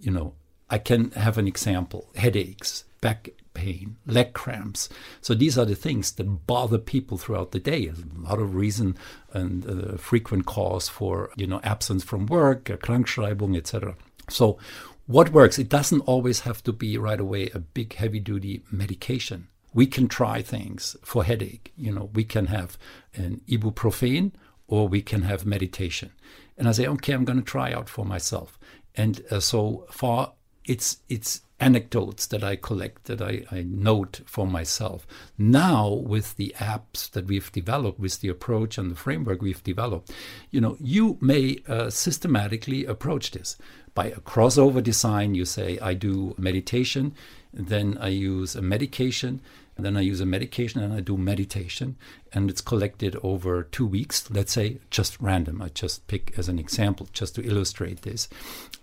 You 0.00 0.10
know, 0.10 0.34
I 0.68 0.78
can 0.78 1.10
have 1.12 1.38
an 1.38 1.46
example 1.46 2.10
headaches, 2.16 2.84
back 3.00 3.30
pain, 3.54 3.96
leg 4.06 4.32
cramps. 4.32 4.88
So 5.20 5.34
these 5.34 5.58
are 5.58 5.64
the 5.64 5.74
things 5.74 6.12
that 6.12 6.46
bother 6.46 6.78
people 6.78 7.18
throughout 7.18 7.52
the 7.52 7.58
day. 7.58 7.88
A 7.88 8.20
lot 8.20 8.38
of 8.38 8.54
reason 8.54 8.96
and 9.32 9.66
uh, 9.66 9.96
frequent 9.96 10.46
cause 10.46 10.88
for, 10.88 11.30
you 11.36 11.46
know, 11.46 11.60
absence 11.62 12.04
from 12.04 12.26
work, 12.26 12.64
Krankschreibung, 12.64 13.56
etc. 13.56 13.96
So 14.28 14.58
what 15.06 15.32
works? 15.32 15.58
It 15.58 15.68
doesn't 15.68 16.02
always 16.02 16.40
have 16.40 16.62
to 16.64 16.72
be 16.72 16.96
right 16.96 17.20
away 17.20 17.50
a 17.52 17.58
big 17.58 17.94
heavy 17.94 18.20
duty 18.20 18.62
medication. 18.70 19.48
We 19.72 19.86
can 19.86 20.08
try 20.08 20.42
things 20.42 20.96
for 21.04 21.24
headache. 21.24 21.72
You 21.76 21.92
know, 21.92 22.10
we 22.12 22.24
can 22.24 22.46
have 22.46 22.78
an 23.14 23.40
ibuprofen 23.48 24.32
or 24.66 24.88
we 24.88 25.02
can 25.02 25.22
have 25.22 25.44
meditation. 25.44 26.12
And 26.60 26.68
I 26.68 26.72
say, 26.72 26.86
okay, 26.86 27.14
I'm 27.14 27.24
going 27.24 27.38
to 27.40 27.44
try 27.44 27.72
out 27.72 27.88
for 27.88 28.04
myself. 28.04 28.58
And 28.94 29.22
uh, 29.30 29.40
so 29.40 29.86
far, 29.90 30.34
it's 30.66 30.98
it's 31.08 31.40
anecdotes 31.58 32.26
that 32.26 32.44
I 32.44 32.56
collect, 32.56 33.04
that 33.04 33.22
I, 33.22 33.44
I 33.50 33.64
note 33.66 34.20
for 34.26 34.46
myself. 34.46 35.06
Now, 35.38 35.88
with 35.88 36.36
the 36.36 36.54
apps 36.58 37.10
that 37.12 37.26
we've 37.26 37.50
developed, 37.52 37.98
with 37.98 38.20
the 38.20 38.28
approach 38.28 38.78
and 38.78 38.90
the 38.90 38.96
framework 38.96 39.40
we've 39.40 39.62
developed, 39.62 40.12
you 40.50 40.60
know, 40.60 40.76
you 40.78 41.16
may 41.20 41.58
uh, 41.66 41.88
systematically 41.90 42.84
approach 42.84 43.30
this 43.30 43.56
by 43.94 44.06
a 44.06 44.20
crossover 44.20 44.82
design. 44.82 45.34
You 45.34 45.44
say, 45.44 45.78
I 45.80 45.94
do 45.94 46.34
meditation, 46.38 47.14
then 47.52 47.98
I 48.00 48.08
use 48.08 48.54
a 48.54 48.62
medication, 48.62 49.40
then 49.84 49.96
I 49.96 50.00
use 50.00 50.20
a 50.20 50.26
medication 50.26 50.80
and 50.80 50.92
I 50.92 51.00
do 51.00 51.16
meditation, 51.16 51.96
and 52.32 52.50
it's 52.50 52.60
collected 52.60 53.16
over 53.22 53.64
two 53.64 53.86
weeks. 53.86 54.30
Let's 54.30 54.52
say 54.52 54.78
just 54.90 55.20
random. 55.20 55.62
I 55.62 55.68
just 55.68 56.06
pick 56.06 56.34
as 56.38 56.48
an 56.48 56.58
example 56.58 57.08
just 57.12 57.34
to 57.34 57.42
illustrate 57.42 58.02
this, 58.02 58.28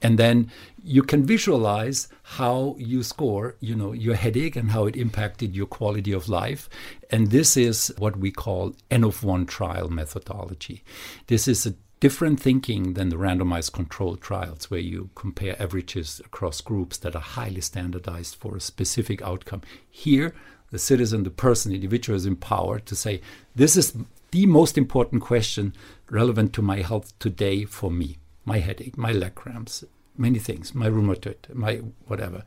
and 0.02 0.18
then 0.18 0.52
you 0.84 1.04
can 1.04 1.26
visualize 1.26 2.08
how 2.24 2.76
you 2.78 3.04
score, 3.04 3.56
you 3.60 3.76
know, 3.76 3.94
your 3.94 4.16
headache 4.16 4.56
and 4.56 4.72
how 4.72 4.86
it 4.86 4.96
impacted 4.96 5.56
your 5.56 5.68
quality 5.68 6.12
of 6.12 6.30
life. 6.30 6.70
And 7.10 7.32
this 7.32 7.58
is 7.58 7.94
what 7.98 8.18
we 8.18 8.32
call 8.32 8.76
N 8.92 9.04
of 9.04 9.24
one 9.24 9.46
trial 9.46 9.90
methodology. 9.90 10.84
This 11.28 11.48
is 11.48 11.66
a 11.66 11.76
different 12.00 12.40
thinking 12.40 12.94
than 12.94 13.10
the 13.10 13.16
randomized 13.16 13.72
controlled 13.72 14.22
trials 14.22 14.70
where 14.70 14.80
you 14.80 15.10
compare 15.16 15.60
averages 15.60 16.22
across 16.24 16.62
groups 16.62 16.98
that 16.98 17.16
are 17.16 17.22
highly 17.22 17.60
standardized 17.60 18.36
for 18.36 18.56
a 18.56 18.62
specific 18.62 19.20
outcome. 19.24 19.64
Here, 19.90 20.36
the 20.72 20.80
citizen, 20.80 21.24
the 21.24 21.30
person, 21.30 21.74
individual 21.74 22.16
is 22.16 22.26
empowered 22.26 22.86
to 22.86 22.96
say, 22.96 23.22
this 23.56 23.78
is 23.78 23.94
the 24.32 24.46
most 24.46 24.78
important 24.78 25.22
question 25.22 25.74
relevant 26.10 26.54
to 26.54 26.62
my 26.62 26.82
health 26.82 27.18
today 27.20 27.66
for 27.66 27.90
me 27.90 28.18
my 28.48 28.60
headache, 28.60 28.98
my 28.98 29.12
leg 29.12 29.36
cramps, 29.36 29.84
many 30.18 30.40
things, 30.40 30.74
my 30.74 30.88
rheumatoid, 30.88 31.54
my 31.54 31.76
whatever. 32.08 32.44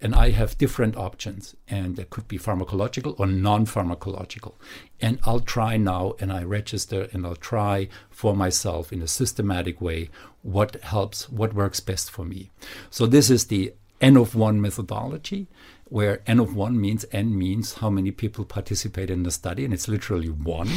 And 0.00 0.14
I 0.14 0.30
have 0.30 0.56
different 0.56 0.96
options, 0.96 1.54
and 1.68 1.96
there 1.96 2.06
could 2.06 2.26
be 2.26 2.38
pharmacological 2.38 3.14
or 3.20 3.26
non 3.26 3.66
pharmacological. 3.66 4.54
And 5.00 5.20
I'll 5.24 5.40
try 5.40 5.76
now, 5.76 6.14
and 6.20 6.32
I 6.32 6.42
register, 6.42 7.08
and 7.12 7.26
I'll 7.26 7.36
try 7.36 7.88
for 8.10 8.34
myself 8.34 8.92
in 8.92 9.02
a 9.02 9.06
systematic 9.06 9.80
way 9.80 10.08
what 10.42 10.82
helps, 10.82 11.28
what 11.28 11.54
works 11.54 11.80
best 11.80 12.10
for 12.10 12.24
me. 12.24 12.50
So 12.90 13.06
this 13.06 13.30
is 13.30 13.46
the 13.46 13.74
N 14.00 14.16
of 14.16 14.34
one 14.34 14.60
methodology, 14.60 15.48
where 15.92 16.22
N 16.26 16.40
of 16.40 16.56
one 16.56 16.80
means 16.80 17.04
N 17.12 17.36
means 17.36 17.74
how 17.74 17.90
many 17.90 18.10
people 18.10 18.46
participate 18.46 19.10
in 19.10 19.24
the 19.24 19.30
study, 19.30 19.62
and 19.62 19.74
it's 19.74 19.88
literally 19.88 20.30
one. 20.30 20.70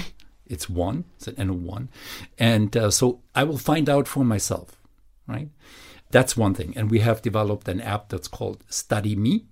It's 0.45 0.69
one, 0.69 1.05
it's 1.15 1.29
an 1.29 1.35
N 1.37 1.49
of 1.49 1.63
one. 1.63 1.87
And 2.37 2.75
uh, 2.75 2.91
so 2.91 3.21
I 3.33 3.45
will 3.45 3.57
find 3.57 3.89
out 3.89 4.09
for 4.09 4.25
myself, 4.25 4.77
right? 5.25 5.49
That's 6.11 6.35
one 6.35 6.53
thing. 6.53 6.73
And 6.75 6.91
we 6.91 6.99
have 6.99 7.21
developed 7.21 7.69
an 7.69 7.79
app 7.79 8.09
that's 8.09 8.27
called 8.27 8.65
Study 8.69 9.15
Me. 9.15 9.45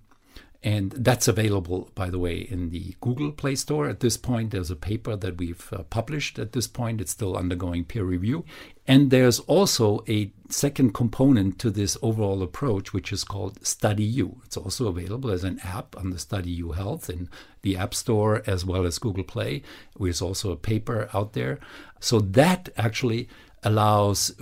And 0.62 0.92
that's 0.92 1.28
available, 1.28 1.90
by 1.94 2.08
the 2.08 2.18
way, 2.18 2.36
in 2.36 2.70
the 2.70 2.94
Google 3.00 3.32
Play 3.32 3.54
Store. 3.54 3.88
At 3.88 4.00
this 4.00 4.16
point, 4.16 4.50
there's 4.50 4.70
a 4.70 4.76
paper 4.76 5.16
that 5.16 5.36
we've 5.36 5.70
uh, 5.72 5.82
published. 5.84 6.38
At 6.38 6.52
this 6.52 6.66
point, 6.66 7.00
it's 7.00 7.12
still 7.12 7.36
undergoing 7.36 7.84
peer 7.84 8.04
review. 8.04 8.44
And 8.86 9.10
there's 9.10 9.40
also 9.40 10.04
a 10.06 10.30
second 10.50 10.92
component 10.92 11.58
to 11.58 11.70
this 11.70 11.96
overall 12.02 12.42
approach, 12.42 12.92
which 12.92 13.12
is 13.12 13.24
called 13.24 13.64
Study 13.64 14.04
You. 14.04 14.42
It's 14.44 14.58
also 14.58 14.88
available 14.88 15.30
as 15.30 15.42
an 15.42 15.58
app 15.64 15.96
on 15.96 16.10
the 16.10 16.18
Study 16.18 16.50
You 16.50 16.72
Health 16.72 17.08
in 17.08 17.28
the 17.62 17.76
App 17.76 17.94
Store 17.94 18.42
as 18.46 18.64
well 18.64 18.84
as 18.84 18.98
Google 18.98 19.24
Play. 19.24 19.62
There's 19.98 20.20
also 20.20 20.52
a 20.52 20.56
paper 20.56 21.08
out 21.14 21.32
there. 21.32 21.60
So 21.98 22.20
that 22.20 22.68
actually 22.76 23.28
allows 23.62 24.34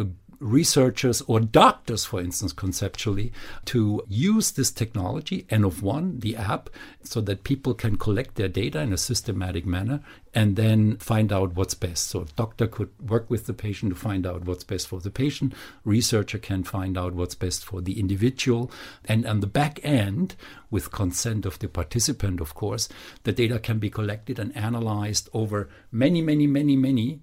researchers 0.43 1.23
or 1.23 1.39
doctors, 1.41 2.05
for 2.05 2.21
instance, 2.21 2.53
conceptually, 2.53 3.33
to 3.65 4.03
use 4.09 4.51
this 4.51 4.71
technology, 4.71 5.47
N 5.51 5.65
of 5.65 5.83
one, 5.83 6.19
the 6.19 6.37
app, 6.37 6.69
so 7.03 7.21
that 7.21 7.45
people 7.45 7.75
can 7.75 7.97
collect 7.97 8.35
their 8.35 8.49
data 8.49 8.81
in 8.81 8.93
a 8.93 8.99
systematic 8.99 9.65
manner 9.65 10.01
and 10.35 10.57
then 10.57 10.97
find 10.97 11.33
out 11.33 11.55
what's 11.55 11.75
best. 11.75 12.09
So 12.09 12.23
a 12.23 12.27
doctor 12.37 12.67
could 12.67 12.91
work 13.01 13.31
with 13.31 13.47
the 13.47 13.55
patient 13.55 13.93
to 13.93 13.99
find 13.99 14.27
out 14.27 14.45
what's 14.45 14.65
best 14.65 14.89
for 14.89 15.01
the 15.01 15.11
patient. 15.11 15.55
Researcher 15.85 16.39
can 16.39 16.65
find 16.65 16.99
out 16.99 17.15
what's 17.15 17.35
best 17.35 17.65
for 17.65 17.81
the 17.81 18.01
individual. 18.01 18.71
And 19.05 19.27
on 19.27 19.41
the 19.41 19.47
back 19.47 19.79
end, 19.85 20.35
with 20.71 20.91
consent 20.91 21.47
of 21.47 21.59
the 21.61 21.69
participant, 21.69 22.41
of 22.41 22.55
course, 22.55 22.89
the 23.23 23.33
data 23.33 23.59
can 23.59 23.79
be 23.79 23.91
collected 23.91 24.39
and 24.39 24.57
analyzed 24.57 25.29
over 25.33 25.69
many, 25.93 26.23
many, 26.23 26.47
many, 26.47 26.77
many 26.77 27.21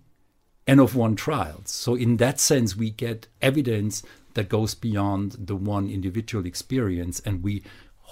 N 0.70 0.80
of 0.80 0.96
one 0.96 1.16
trials. 1.16 1.72
So, 1.72 1.96
in 1.96 2.18
that 2.18 2.40
sense, 2.40 2.76
we 2.76 2.92
get 2.92 3.28
evidence 3.42 4.04
that 4.36 4.50
goes 4.50 4.76
beyond 4.76 5.36
the 5.40 5.56
one 5.56 5.90
individual 5.90 6.46
experience, 6.46 7.20
and 7.22 7.42
we 7.42 7.64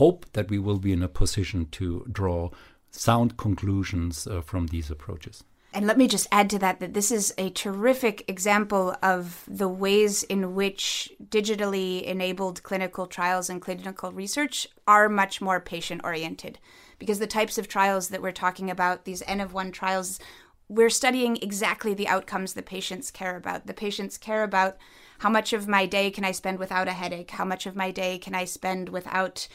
hope 0.01 0.25
that 0.33 0.49
we 0.49 0.57
will 0.57 0.79
be 0.79 0.91
in 0.91 1.03
a 1.03 1.07
position 1.07 1.67
to 1.73 2.03
draw 2.11 2.49
sound 2.89 3.37
conclusions 3.37 4.25
uh, 4.25 4.41
from 4.41 4.67
these 4.67 4.89
approaches. 4.89 5.43
And 5.71 5.85
let 5.85 5.99
me 5.99 6.07
just 6.07 6.27
add 6.31 6.49
to 6.49 6.57
that 6.59 6.79
that 6.79 6.95
this 6.95 7.11
is 7.11 7.31
a 7.37 7.51
terrific 7.51 8.27
example 8.27 8.95
of 9.03 9.43
the 9.47 9.67
ways 9.67 10.23
in 10.23 10.55
which 10.55 11.11
digitally 11.29 12.01
enabled 12.03 12.63
clinical 12.63 13.05
trials 13.05 13.51
and 13.51 13.61
clinical 13.61 14.11
research 14.11 14.67
are 14.87 15.07
much 15.07 15.41
more 15.41 15.59
patient 15.59 16.01
oriented. 16.03 16.57
Because 16.97 17.19
the 17.19 17.27
types 17.27 17.59
of 17.59 17.67
trials 17.67 18.07
that 18.07 18.23
we're 18.23 18.31
talking 18.31 18.71
about, 18.71 19.05
these 19.05 19.21
N 19.27 19.39
of 19.39 19.53
one 19.53 19.71
trials, 19.71 20.19
we're 20.69 20.89
studying 20.89 21.37
exactly 21.37 21.93
the 21.93 22.07
outcomes 22.07 22.53
the 22.53 22.61
patients 22.61 23.09
care 23.09 23.37
about. 23.37 23.67
The 23.67 23.73
patients 23.73 24.17
care 24.17 24.43
about 24.43 24.77
how 25.19 25.29
much 25.29 25.53
of 25.53 25.67
my 25.67 25.85
day 25.85 26.11
can 26.11 26.25
I 26.25 26.31
spend 26.31 26.59
without 26.59 26.87
a 26.87 26.93
headache? 26.93 27.31
How 27.31 27.45
much 27.45 27.65
of 27.65 27.75
my 27.75 27.91
day 27.91 28.17
can 28.17 28.35
I 28.35 28.45
spend 28.45 28.89
without 28.89 29.47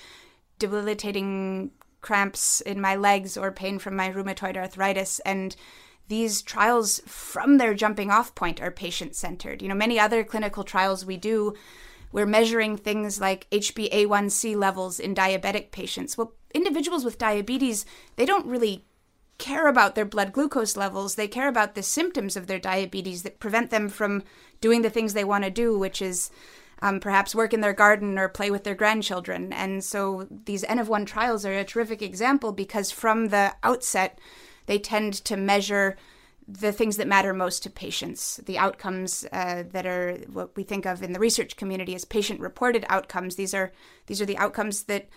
debilitating 0.59 1.71
cramps 2.01 2.61
in 2.63 2.81
my 2.81 2.97
legs 2.97 3.37
or 3.37 3.53
pain 3.53 3.79
from 3.79 3.95
my 3.95 4.11
rheumatoid 4.11 4.57
arthritis? 4.57 5.21
And 5.21 5.55
these 6.09 6.43
trials, 6.43 7.01
from 7.07 7.59
their 7.59 7.75
jumping 7.75 8.11
off 8.11 8.35
point, 8.35 8.61
are 8.61 8.71
patient 8.71 9.15
centered. 9.15 9.63
You 9.63 9.69
know, 9.69 9.75
many 9.75 10.01
other 10.01 10.25
clinical 10.25 10.65
trials 10.65 11.05
we 11.05 11.17
do, 11.17 11.55
we're 12.11 12.27
measuring 12.27 12.77
things 12.77 13.21
like 13.21 13.49
HbA1c 13.51 14.57
levels 14.57 14.99
in 14.99 15.15
diabetic 15.15 15.71
patients. 15.73 16.17
Well, 16.17 16.35
individuals 16.55 17.05
with 17.05 17.19
diabetes, 17.19 17.87
they 18.17 18.27
don't 18.27 18.47
really 18.47 18.85
care 19.43 19.67
about 19.67 19.95
their 19.95 20.05
blood 20.05 20.33
glucose 20.33 20.77
levels. 20.77 21.15
They 21.15 21.29
care 21.29 21.49
about 21.49 21.75
the 21.75 21.83
symptoms 21.83 22.37
of 22.37 22.47
their 22.47 22.61
diabetes 22.61 23.23
that 23.23 23.41
prevent 23.41 23.71
them 23.71 23.89
from 23.89 24.23
doing 24.61 24.83
the 24.83 24.91
things 24.91 25.13
they 25.13 25.25
want 25.25 25.43
to 25.45 25.51
do, 25.51 25.77
which 25.77 26.01
is 26.01 26.31
um, 26.81 27.01
perhaps 27.01 27.35
work 27.35 27.53
in 27.53 27.61
their 27.61 27.73
garden 27.73 28.19
or 28.19 28.29
play 28.29 28.51
with 28.53 28.63
their 28.63 28.77
grandchildren. 28.77 29.53
And 29.53 29.83
so 29.83 30.29
these 30.31 30.65
N 30.65 30.79
of 30.79 30.89
one 30.89 31.05
trials 31.05 31.45
are 31.45 31.59
a 31.59 31.65
terrific 31.65 32.03
example 32.03 32.53
because 32.53 32.93
from 32.93 33.29
the 33.29 33.53
outset, 33.63 34.21
they 34.67 34.79
tend 34.79 35.15
to 35.25 35.37
measure 35.37 35.97
the 36.47 36.73
things 36.73 36.97
that 36.97 37.07
matter 37.07 37.33
most 37.33 37.63
to 37.63 37.71
patients, 37.71 38.41
the 38.47 38.59
outcomes 38.59 39.25
uh, 39.33 39.65
that 39.73 39.87
are 39.87 40.19
what 40.33 40.57
we 40.57 40.65
think 40.65 40.87
of 40.87 41.03
in 41.03 41.13
the 41.13 41.21
research 41.21 41.57
community 41.57 41.95
as 41.95 42.05
patient-reported 42.05 42.85
outcomes. 42.89 43.35
These 43.35 43.55
are 43.55 43.73
these 44.07 44.21
are 44.21 44.27
the 44.27 44.39
outcomes 44.39 44.85
that 44.85 45.09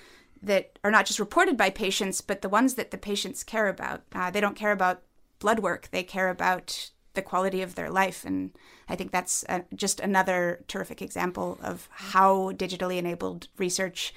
that 0.42 0.78
are 0.84 0.92
not 0.92 1.06
just 1.06 1.20
reported 1.20 1.58
by 1.58 1.70
patients, 1.70 2.22
but 2.22 2.42
the 2.42 2.50
ones 2.50 2.76
that 2.76 2.92
the 2.92 2.98
patients 2.98 3.44
care 3.44 3.68
about. 3.68 4.04
Uh, 4.14 4.30
they 4.30 4.42
don't 4.42 4.56
care 4.56 4.72
about 4.72 5.02
blood 5.40 5.60
work; 5.60 5.90
they 5.92 6.04
care 6.04 6.30
about 6.30 6.92
the 7.14 7.22
quality 7.22 7.62
of 7.62 7.76
their 7.76 7.90
life, 7.90 8.24
and 8.26 8.52
I 8.88 8.96
think 8.96 9.12
that's 9.12 9.44
a, 9.50 9.64
just 9.74 10.00
another 10.00 10.64
terrific 10.68 11.02
example 11.02 11.58
of 11.62 11.88
how 11.92 12.52
digitally 12.52 12.98
enabled 12.98 13.48
research 13.58 14.14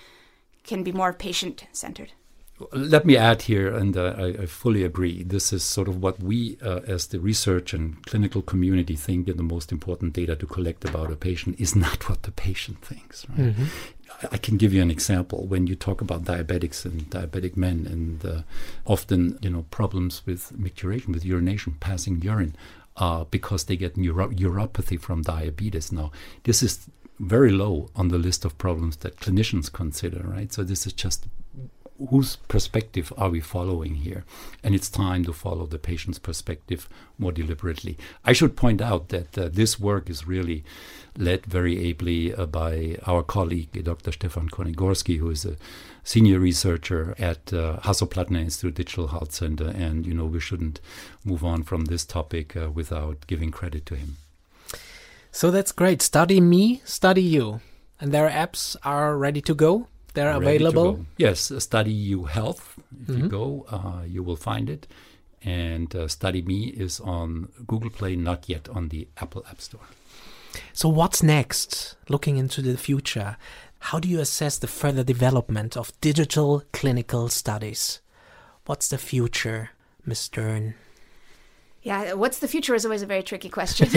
can 0.64 0.82
be 0.82 0.92
more 0.92 1.12
patient-centered. 1.12 2.12
Let 2.72 3.06
me 3.06 3.16
add 3.16 3.42
here, 3.42 3.72
and 3.72 3.96
uh, 3.96 4.14
I, 4.18 4.26
I, 4.42 4.46
fully 4.46 4.82
agree. 4.82 5.22
This 5.22 5.52
is 5.52 5.62
sort 5.62 5.86
of 5.86 6.02
what 6.02 6.20
we, 6.20 6.58
uh, 6.60 6.80
as 6.88 7.06
the 7.06 7.20
research 7.20 7.72
and 7.72 8.04
clinical 8.04 8.42
community, 8.42 8.96
think 8.96 9.26
the 9.26 9.42
most 9.44 9.70
important 9.70 10.12
data 10.12 10.34
to 10.34 10.46
collect 10.46 10.84
about 10.84 11.12
a 11.12 11.16
patient 11.16 11.60
is 11.60 11.76
not 11.76 12.08
what 12.08 12.24
the 12.24 12.32
patient 12.32 12.82
thinks. 12.82 13.28
Right? 13.28 13.38
Mm-hmm. 13.38 13.64
I 14.32 14.38
can 14.38 14.56
give 14.56 14.72
you 14.72 14.82
an 14.82 14.90
example. 14.90 15.46
When 15.46 15.66
you 15.66 15.76
talk 15.76 16.00
about 16.00 16.24
diabetics 16.24 16.84
and 16.84 17.02
diabetic 17.10 17.56
men, 17.56 17.86
and 17.86 18.24
uh, 18.24 18.42
often 18.86 19.38
you 19.40 19.50
know 19.50 19.64
problems 19.70 20.22
with 20.26 20.52
micturition, 20.58 21.08
with 21.08 21.24
urination, 21.24 21.76
passing 21.80 22.20
urine, 22.22 22.56
uh, 22.96 23.24
because 23.24 23.64
they 23.64 23.76
get 23.76 23.96
neuro- 23.96 24.30
uropathy 24.30 25.00
from 25.00 25.22
diabetes. 25.22 25.92
Now, 25.92 26.10
this 26.44 26.62
is 26.62 26.88
very 27.20 27.50
low 27.50 27.90
on 27.94 28.08
the 28.08 28.18
list 28.18 28.44
of 28.44 28.58
problems 28.58 28.96
that 28.98 29.16
clinicians 29.16 29.72
consider. 29.72 30.20
Right. 30.26 30.52
So 30.52 30.64
this 30.64 30.86
is 30.86 30.92
just 30.92 31.26
whose 32.10 32.36
perspective 32.36 33.12
are 33.18 33.30
we 33.30 33.40
following 33.40 33.96
here? 33.96 34.24
And 34.62 34.74
it's 34.74 34.88
time 34.88 35.24
to 35.24 35.32
follow 35.32 35.66
the 35.66 35.78
patient's 35.78 36.18
perspective 36.18 36.88
more 37.18 37.32
deliberately. 37.32 37.98
I 38.24 38.32
should 38.32 38.56
point 38.56 38.80
out 38.80 39.08
that 39.08 39.36
uh, 39.36 39.48
this 39.52 39.80
work 39.80 40.08
is 40.08 40.26
really 40.26 40.64
led 41.16 41.44
very 41.46 41.78
ably 41.88 42.32
uh, 42.32 42.46
by 42.46 42.96
our 43.06 43.22
colleague, 43.22 43.84
Dr. 43.84 44.12
Stefan 44.12 44.48
Konigorski, 44.48 45.18
who 45.18 45.30
is 45.30 45.44
a 45.44 45.56
senior 46.04 46.38
researcher 46.38 47.14
at 47.18 47.52
uh, 47.52 47.80
Hasso-Plattner 47.82 48.40
Institute 48.40 48.74
Digital 48.74 49.08
Health 49.08 49.32
Center. 49.32 49.68
And, 49.68 50.06
you 50.06 50.14
know, 50.14 50.26
we 50.26 50.40
shouldn't 50.40 50.80
move 51.24 51.44
on 51.44 51.64
from 51.64 51.86
this 51.86 52.04
topic 52.04 52.56
uh, 52.56 52.70
without 52.70 53.26
giving 53.26 53.50
credit 53.50 53.84
to 53.86 53.96
him. 53.96 54.16
So 55.32 55.50
that's 55.50 55.72
great. 55.72 56.00
Study 56.00 56.40
me, 56.40 56.80
study 56.84 57.22
you. 57.22 57.60
And 58.00 58.12
their 58.12 58.30
apps 58.30 58.76
are 58.84 59.16
ready 59.16 59.40
to 59.42 59.54
go? 59.54 59.88
They're 60.18 60.32
available? 60.32 61.06
Yes, 61.16 61.52
Study 61.58 61.92
You 61.92 62.24
Health. 62.24 62.74
If 63.02 63.06
mm-hmm. 63.06 63.22
you 63.22 63.28
go, 63.28 63.66
uh, 63.70 64.02
you 64.04 64.24
will 64.24 64.36
find 64.36 64.68
it. 64.68 64.88
And 65.44 65.94
uh, 65.94 66.08
Study 66.08 66.42
Me 66.42 66.64
is 66.66 66.98
on 66.98 67.50
Google 67.68 67.90
Play, 67.90 68.16
not 68.16 68.48
yet 68.48 68.68
on 68.68 68.88
the 68.88 69.06
Apple 69.18 69.44
App 69.48 69.60
Store. 69.60 69.86
So, 70.72 70.88
what's 70.88 71.22
next? 71.22 71.94
Looking 72.08 72.36
into 72.36 72.62
the 72.62 72.76
future, 72.76 73.36
how 73.78 74.00
do 74.00 74.08
you 74.08 74.18
assess 74.18 74.58
the 74.58 74.66
further 74.66 75.04
development 75.04 75.76
of 75.76 75.92
digital 76.00 76.64
clinical 76.72 77.28
studies? 77.28 78.00
What's 78.66 78.88
the 78.88 78.98
future, 78.98 79.70
Ms. 80.04 80.18
Stern? 80.18 80.74
Yeah, 81.82 82.14
what's 82.14 82.40
the 82.40 82.48
future 82.48 82.74
is 82.74 82.84
always 82.84 83.02
a 83.02 83.06
very 83.06 83.22
tricky 83.22 83.50
question. 83.50 83.88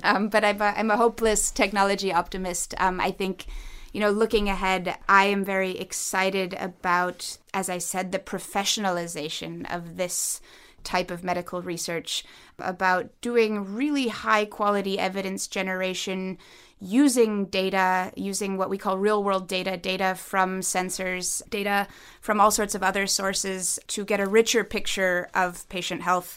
um, 0.04 0.28
but 0.28 0.44
I'm 0.44 0.60
a, 0.60 0.72
I'm 0.76 0.90
a 0.92 0.96
hopeless 0.96 1.50
technology 1.50 2.12
optimist. 2.12 2.74
Um, 2.78 3.00
I 3.00 3.10
think 3.10 3.46
you 3.94 4.00
know, 4.00 4.10
looking 4.10 4.48
ahead, 4.48 4.98
I 5.08 5.26
am 5.26 5.44
very 5.44 5.78
excited 5.78 6.52
about, 6.58 7.38
as 7.54 7.70
I 7.70 7.78
said, 7.78 8.10
the 8.10 8.18
professionalization 8.18 9.72
of 9.72 9.96
this 9.96 10.40
type 10.82 11.12
of 11.12 11.22
medical 11.22 11.62
research, 11.62 12.24
about 12.58 13.08
doing 13.20 13.72
really 13.72 14.08
high 14.08 14.46
quality 14.46 14.98
evidence 14.98 15.46
generation 15.46 16.38
using 16.80 17.44
data, 17.46 18.12
using 18.16 18.58
what 18.58 18.68
we 18.68 18.78
call 18.78 18.98
real 18.98 19.22
world 19.22 19.46
data, 19.46 19.76
data 19.76 20.16
from 20.16 20.60
sensors, 20.60 21.48
data 21.48 21.86
from 22.20 22.40
all 22.40 22.50
sorts 22.50 22.74
of 22.74 22.82
other 22.82 23.06
sources 23.06 23.78
to 23.86 24.04
get 24.04 24.18
a 24.18 24.26
richer 24.26 24.64
picture 24.64 25.28
of 25.34 25.68
patient 25.68 26.02
health. 26.02 26.36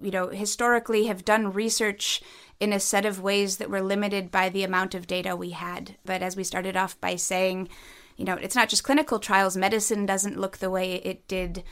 You 0.00 0.10
know, 0.10 0.28
historically 0.28 1.04
have 1.04 1.22
done 1.22 1.52
research 1.52 2.22
in 2.64 2.72
a 2.72 2.80
set 2.80 3.04
of 3.04 3.20
ways 3.20 3.58
that 3.58 3.68
were 3.68 3.82
limited 3.82 4.30
by 4.30 4.48
the 4.48 4.64
amount 4.64 4.94
of 4.94 5.06
data 5.06 5.36
we 5.36 5.50
had. 5.50 5.96
But 6.04 6.22
as 6.22 6.34
we 6.34 6.44
started 6.44 6.76
off 6.76 6.98
by 6.98 7.16
saying, 7.16 7.68
you 8.16 8.24
know, 8.24 8.34
it's 8.34 8.56
not 8.56 8.70
just 8.70 8.84
clinical 8.84 9.18
trials. 9.18 9.54
Medicine 9.54 10.06
doesn't 10.06 10.40
look 10.40 10.56
the 10.56 10.70
way 10.70 10.94
it 10.94 11.28
did 11.28 11.62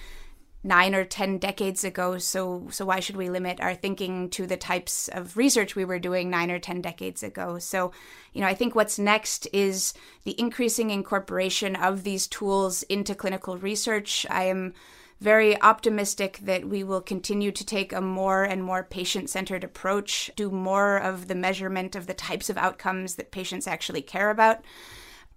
nine 0.62 0.94
or 0.94 1.04
ten 1.04 1.38
decades 1.38 1.82
ago. 1.82 2.18
So, 2.18 2.68
so 2.70 2.84
why 2.84 3.00
should 3.00 3.16
we 3.16 3.30
limit 3.30 3.58
our 3.58 3.74
thinking 3.74 4.28
to 4.30 4.46
the 4.46 4.58
types 4.58 5.08
of 5.08 5.36
research 5.38 5.74
we 5.74 5.86
were 5.86 5.98
doing 5.98 6.28
nine 6.28 6.50
or 6.50 6.58
ten 6.58 6.82
decades 6.82 7.22
ago? 7.22 7.58
So, 7.58 7.90
you 8.34 8.42
know, 8.42 8.46
I 8.46 8.54
think 8.54 8.74
what's 8.74 8.98
next 8.98 9.48
is 9.52 9.94
the 10.24 10.38
increasing 10.38 10.90
incorporation 10.90 11.74
of 11.74 12.04
these 12.04 12.26
tools 12.26 12.82
into 12.84 13.14
clinical 13.14 13.56
research. 13.56 14.26
I 14.28 14.44
am 14.44 14.74
very 15.22 15.60
optimistic 15.62 16.38
that 16.42 16.68
we 16.68 16.82
will 16.82 17.00
continue 17.00 17.52
to 17.52 17.64
take 17.64 17.92
a 17.92 18.00
more 18.00 18.42
and 18.42 18.62
more 18.64 18.82
patient 18.82 19.30
centered 19.30 19.62
approach, 19.62 20.30
do 20.34 20.50
more 20.50 20.96
of 20.96 21.28
the 21.28 21.34
measurement 21.34 21.94
of 21.94 22.08
the 22.08 22.14
types 22.14 22.50
of 22.50 22.58
outcomes 22.58 23.14
that 23.14 23.30
patients 23.30 23.68
actually 23.68 24.02
care 24.02 24.30
about. 24.30 24.64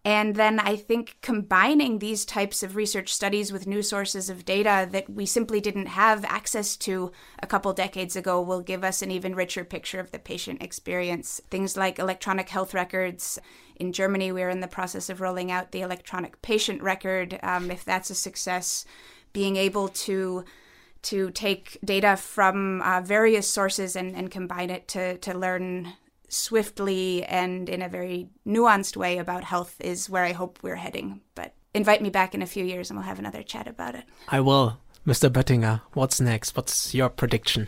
And 0.03 0.35
then 0.35 0.59
I 0.59 0.75
think 0.75 1.17
combining 1.21 1.97
these 1.97 2.25
types 2.25 2.61
of 2.61 2.75
research 2.75 3.11
studies 3.11 3.51
with 3.51 3.65
new 3.65 3.81
sources 3.81 4.29
of 4.29 4.45
data 4.45 4.87
that 4.91 5.09
we 5.09 5.25
simply 5.25 5.59
didn't 5.59 5.87
have 5.87 6.23
access 6.25 6.77
to 6.77 7.11
a 7.41 7.47
couple 7.47 7.73
decades 7.73 8.15
ago 8.15 8.39
will 8.39 8.61
give 8.61 8.83
us 8.83 9.01
an 9.01 9.09
even 9.09 9.33
richer 9.33 9.63
picture 9.63 9.99
of 9.99 10.11
the 10.11 10.19
patient 10.19 10.61
experience. 10.61 11.41
Things 11.49 11.75
like 11.75 11.97
electronic 11.97 12.49
health 12.49 12.75
records. 12.75 13.39
In 13.77 13.91
Germany, 13.93 14.31
we're 14.31 14.49
in 14.49 14.61
the 14.61 14.67
process 14.67 15.09
of 15.09 15.21
rolling 15.21 15.51
out 15.51 15.71
the 15.71 15.81
electronic 15.81 16.39
patient 16.43 16.83
record. 16.83 17.39
Um, 17.41 17.71
if 17.71 17.83
that's 17.83 18.11
a 18.11 18.15
success, 18.15 18.85
being 19.35 19.57
able 19.57 19.89
to 19.89 20.45
to 21.03 21.29
take 21.31 21.77
data 21.85 22.17
from 22.17 22.81
uh, 22.81 22.99
various 23.01 23.47
sources 23.47 23.95
and, 23.95 24.15
and 24.15 24.31
combine 24.31 24.71
it 24.71 24.87
to, 24.87 25.19
to 25.19 25.37
learn 25.37 25.93
swiftly 26.29 27.23
and 27.25 27.69
in 27.69 27.83
a 27.83 27.89
very 27.89 28.27
nuanced 28.47 28.97
way 28.97 29.19
about 29.19 29.43
health 29.43 29.75
is 29.79 30.09
where 30.09 30.23
I 30.23 30.31
hope 30.31 30.57
we're 30.63 30.77
heading. 30.77 31.21
But 31.35 31.53
invite 31.75 32.01
me 32.01 32.09
back 32.09 32.33
in 32.33 32.41
a 32.41 32.47
few 32.47 32.65
years 32.65 32.89
and 32.89 32.97
we'll 32.97 33.07
have 33.07 33.19
another 33.19 33.43
chat 33.43 33.67
about 33.67 33.93
it. 33.93 34.05
I 34.29 34.39
will. 34.39 34.79
Mr. 35.05 35.29
Böttinger, 35.29 35.81
what's 35.93 36.19
next? 36.19 36.55
What's 36.55 36.95
your 36.95 37.09
prediction? 37.09 37.67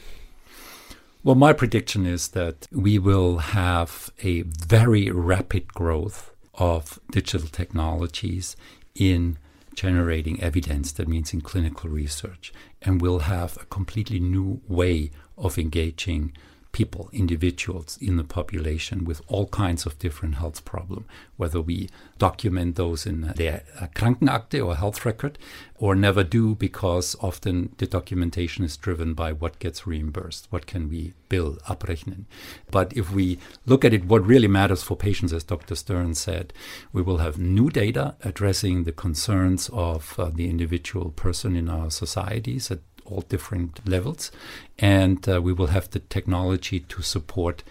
Well, 1.23 1.35
my 1.35 1.53
prediction 1.53 2.07
is 2.07 2.29
that 2.29 2.67
we 2.71 2.97
will 2.97 3.37
have 3.37 4.09
a 4.23 4.41
very 4.41 5.11
rapid 5.11 5.75
growth 5.75 6.31
of 6.55 6.99
digital 7.11 7.47
technologies 7.49 8.55
in 8.95 9.37
generating 9.77 10.41
evidence, 10.41 10.91
that 10.91 11.07
means 11.07 11.33
in 11.33 11.39
clinical 11.39 11.87
research, 11.87 12.51
and 12.81 12.99
we'll 12.99 13.19
have 13.19 13.57
a 13.57 13.65
completely 13.65 14.19
new 14.19 14.59
way 14.67 15.11
of 15.37 15.59
engaging 15.59 16.33
people, 16.71 17.09
individuals 17.13 17.97
in 18.01 18.17
the 18.17 18.23
population 18.23 19.05
with 19.05 19.21
all 19.27 19.47
kinds 19.47 19.85
of 19.85 19.97
different 19.99 20.35
health 20.35 20.65
problems, 20.65 21.05
whether 21.35 21.61
we 21.61 21.89
document 22.17 22.75
those 22.75 23.05
in 23.05 23.33
their 23.35 23.63
uh, 23.79 23.87
Krankenakte 23.95 24.65
or 24.65 24.75
health 24.75 25.05
record 25.05 25.37
or 25.79 25.95
never 25.95 26.23
do 26.23 26.55
because 26.55 27.15
often 27.21 27.73
the 27.77 27.85
documentation 27.85 28.65
is 28.65 28.77
driven 28.77 29.13
by 29.13 29.31
what 29.31 29.59
gets 29.59 29.85
reimbursed, 29.85 30.47
what 30.49 30.65
can 30.65 30.89
we 30.89 31.13
bill, 31.29 31.57
abrechnen. 31.67 32.25
But 32.71 32.95
if 32.95 33.11
we 33.11 33.37
look 33.65 33.85
at 33.85 33.93
it, 33.93 34.05
what 34.05 34.25
really 34.25 34.47
matters 34.47 34.83
for 34.83 34.97
patients, 34.97 35.33
as 35.33 35.43
Dr. 35.43 35.75
Stern 35.75 36.15
said, 36.15 36.53
we 36.91 37.01
will 37.01 37.17
have 37.17 37.37
new 37.37 37.69
data 37.69 38.15
addressing 38.23 38.83
the 38.83 38.91
concerns 38.91 39.69
of 39.71 40.15
uh, 40.17 40.29
the 40.33 40.49
individual 40.49 41.11
person 41.11 41.55
in 41.55 41.69
our 41.69 41.91
societies 41.91 42.71
at 42.71 42.79
all 43.11 43.21
different 43.21 43.87
levels, 43.87 44.31
and 44.77 45.27
uh, 45.27 45.41
we 45.41 45.53
will 45.53 45.67
have 45.67 45.89
the 45.89 45.99
technology 45.99 46.79
to 46.81 47.01
support, 47.01 47.63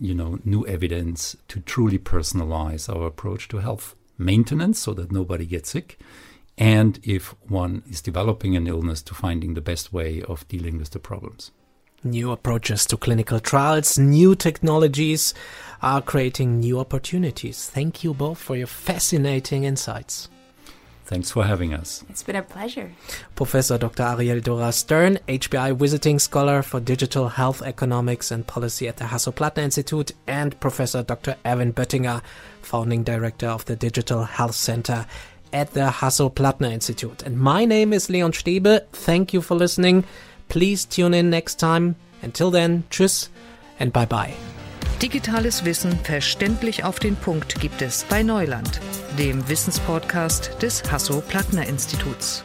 you 0.00 0.14
know, 0.14 0.38
new 0.44 0.66
evidence 0.66 1.36
to 1.48 1.60
truly 1.60 1.98
personalize 1.98 2.88
our 2.94 3.06
approach 3.06 3.48
to 3.48 3.58
health 3.58 3.94
maintenance, 4.18 4.78
so 4.78 4.94
that 4.94 5.10
nobody 5.10 5.46
gets 5.46 5.70
sick. 5.70 5.98
And 6.56 7.00
if 7.02 7.34
one 7.48 7.82
is 7.90 8.00
developing 8.00 8.56
an 8.56 8.66
illness, 8.66 9.02
to 9.02 9.14
finding 9.14 9.54
the 9.54 9.60
best 9.60 9.92
way 9.92 10.22
of 10.22 10.46
dealing 10.48 10.78
with 10.78 10.90
the 10.90 11.00
problems. 11.00 11.50
New 12.04 12.30
approaches 12.32 12.86
to 12.86 12.96
clinical 12.96 13.40
trials, 13.40 13.98
new 13.98 14.34
technologies 14.34 15.34
are 15.80 16.02
creating 16.02 16.60
new 16.60 16.78
opportunities. 16.78 17.68
Thank 17.68 18.04
you 18.04 18.12
both 18.12 18.38
for 18.38 18.56
your 18.56 18.66
fascinating 18.66 19.64
insights. 19.64 20.28
Thanks 21.06 21.30
for 21.30 21.44
having 21.44 21.74
us. 21.74 22.02
It's 22.08 22.22
been 22.22 22.36
a 22.36 22.42
pleasure. 22.42 22.92
Professor 23.36 23.76
Dr. 23.76 24.02
Ariel 24.02 24.40
Dora 24.40 24.72
Stern, 24.72 25.18
HPI 25.28 25.76
Visiting 25.76 26.18
Scholar 26.18 26.62
for 26.62 26.80
Digital 26.80 27.28
Health 27.28 27.60
Economics 27.60 28.30
and 28.30 28.46
Policy 28.46 28.88
at 28.88 28.96
the 28.96 29.04
Hasso-Plattner 29.04 29.62
Institute, 29.62 30.12
and 30.26 30.58
Professor 30.60 31.02
Dr. 31.02 31.36
Erwin 31.44 31.74
Böttinger, 31.74 32.22
Founding 32.62 33.02
Director 33.02 33.48
of 33.48 33.66
the 33.66 33.76
Digital 33.76 34.24
Health 34.24 34.54
Center 34.54 35.06
at 35.52 35.72
the 35.72 35.90
Hasso-Plattner 35.90 36.72
Institute. 36.72 37.22
And 37.22 37.38
my 37.38 37.66
name 37.66 37.92
is 37.92 38.08
Leon 38.08 38.32
Stebe. 38.32 38.86
Thank 38.92 39.34
you 39.34 39.42
for 39.42 39.54
listening. 39.54 40.04
Please 40.48 40.86
tune 40.86 41.12
in 41.12 41.28
next 41.28 41.56
time. 41.56 41.96
Until 42.22 42.50
then, 42.50 42.84
tschüss 42.90 43.28
and 43.78 43.92
bye 43.92 44.06
bye. 44.06 44.34
Digitales 45.02 45.64
Wissen 45.64 45.98
verständlich 46.00 46.84
auf 46.84 46.98
den 46.98 47.16
Punkt 47.16 47.60
gibt 47.60 47.82
es 47.82 48.04
bei 48.04 48.22
Neuland, 48.22 48.80
dem 49.18 49.46
Wissenspodcast 49.48 50.62
des 50.62 50.90
Hasso-Plattner 50.90 51.66
Instituts. 51.66 52.44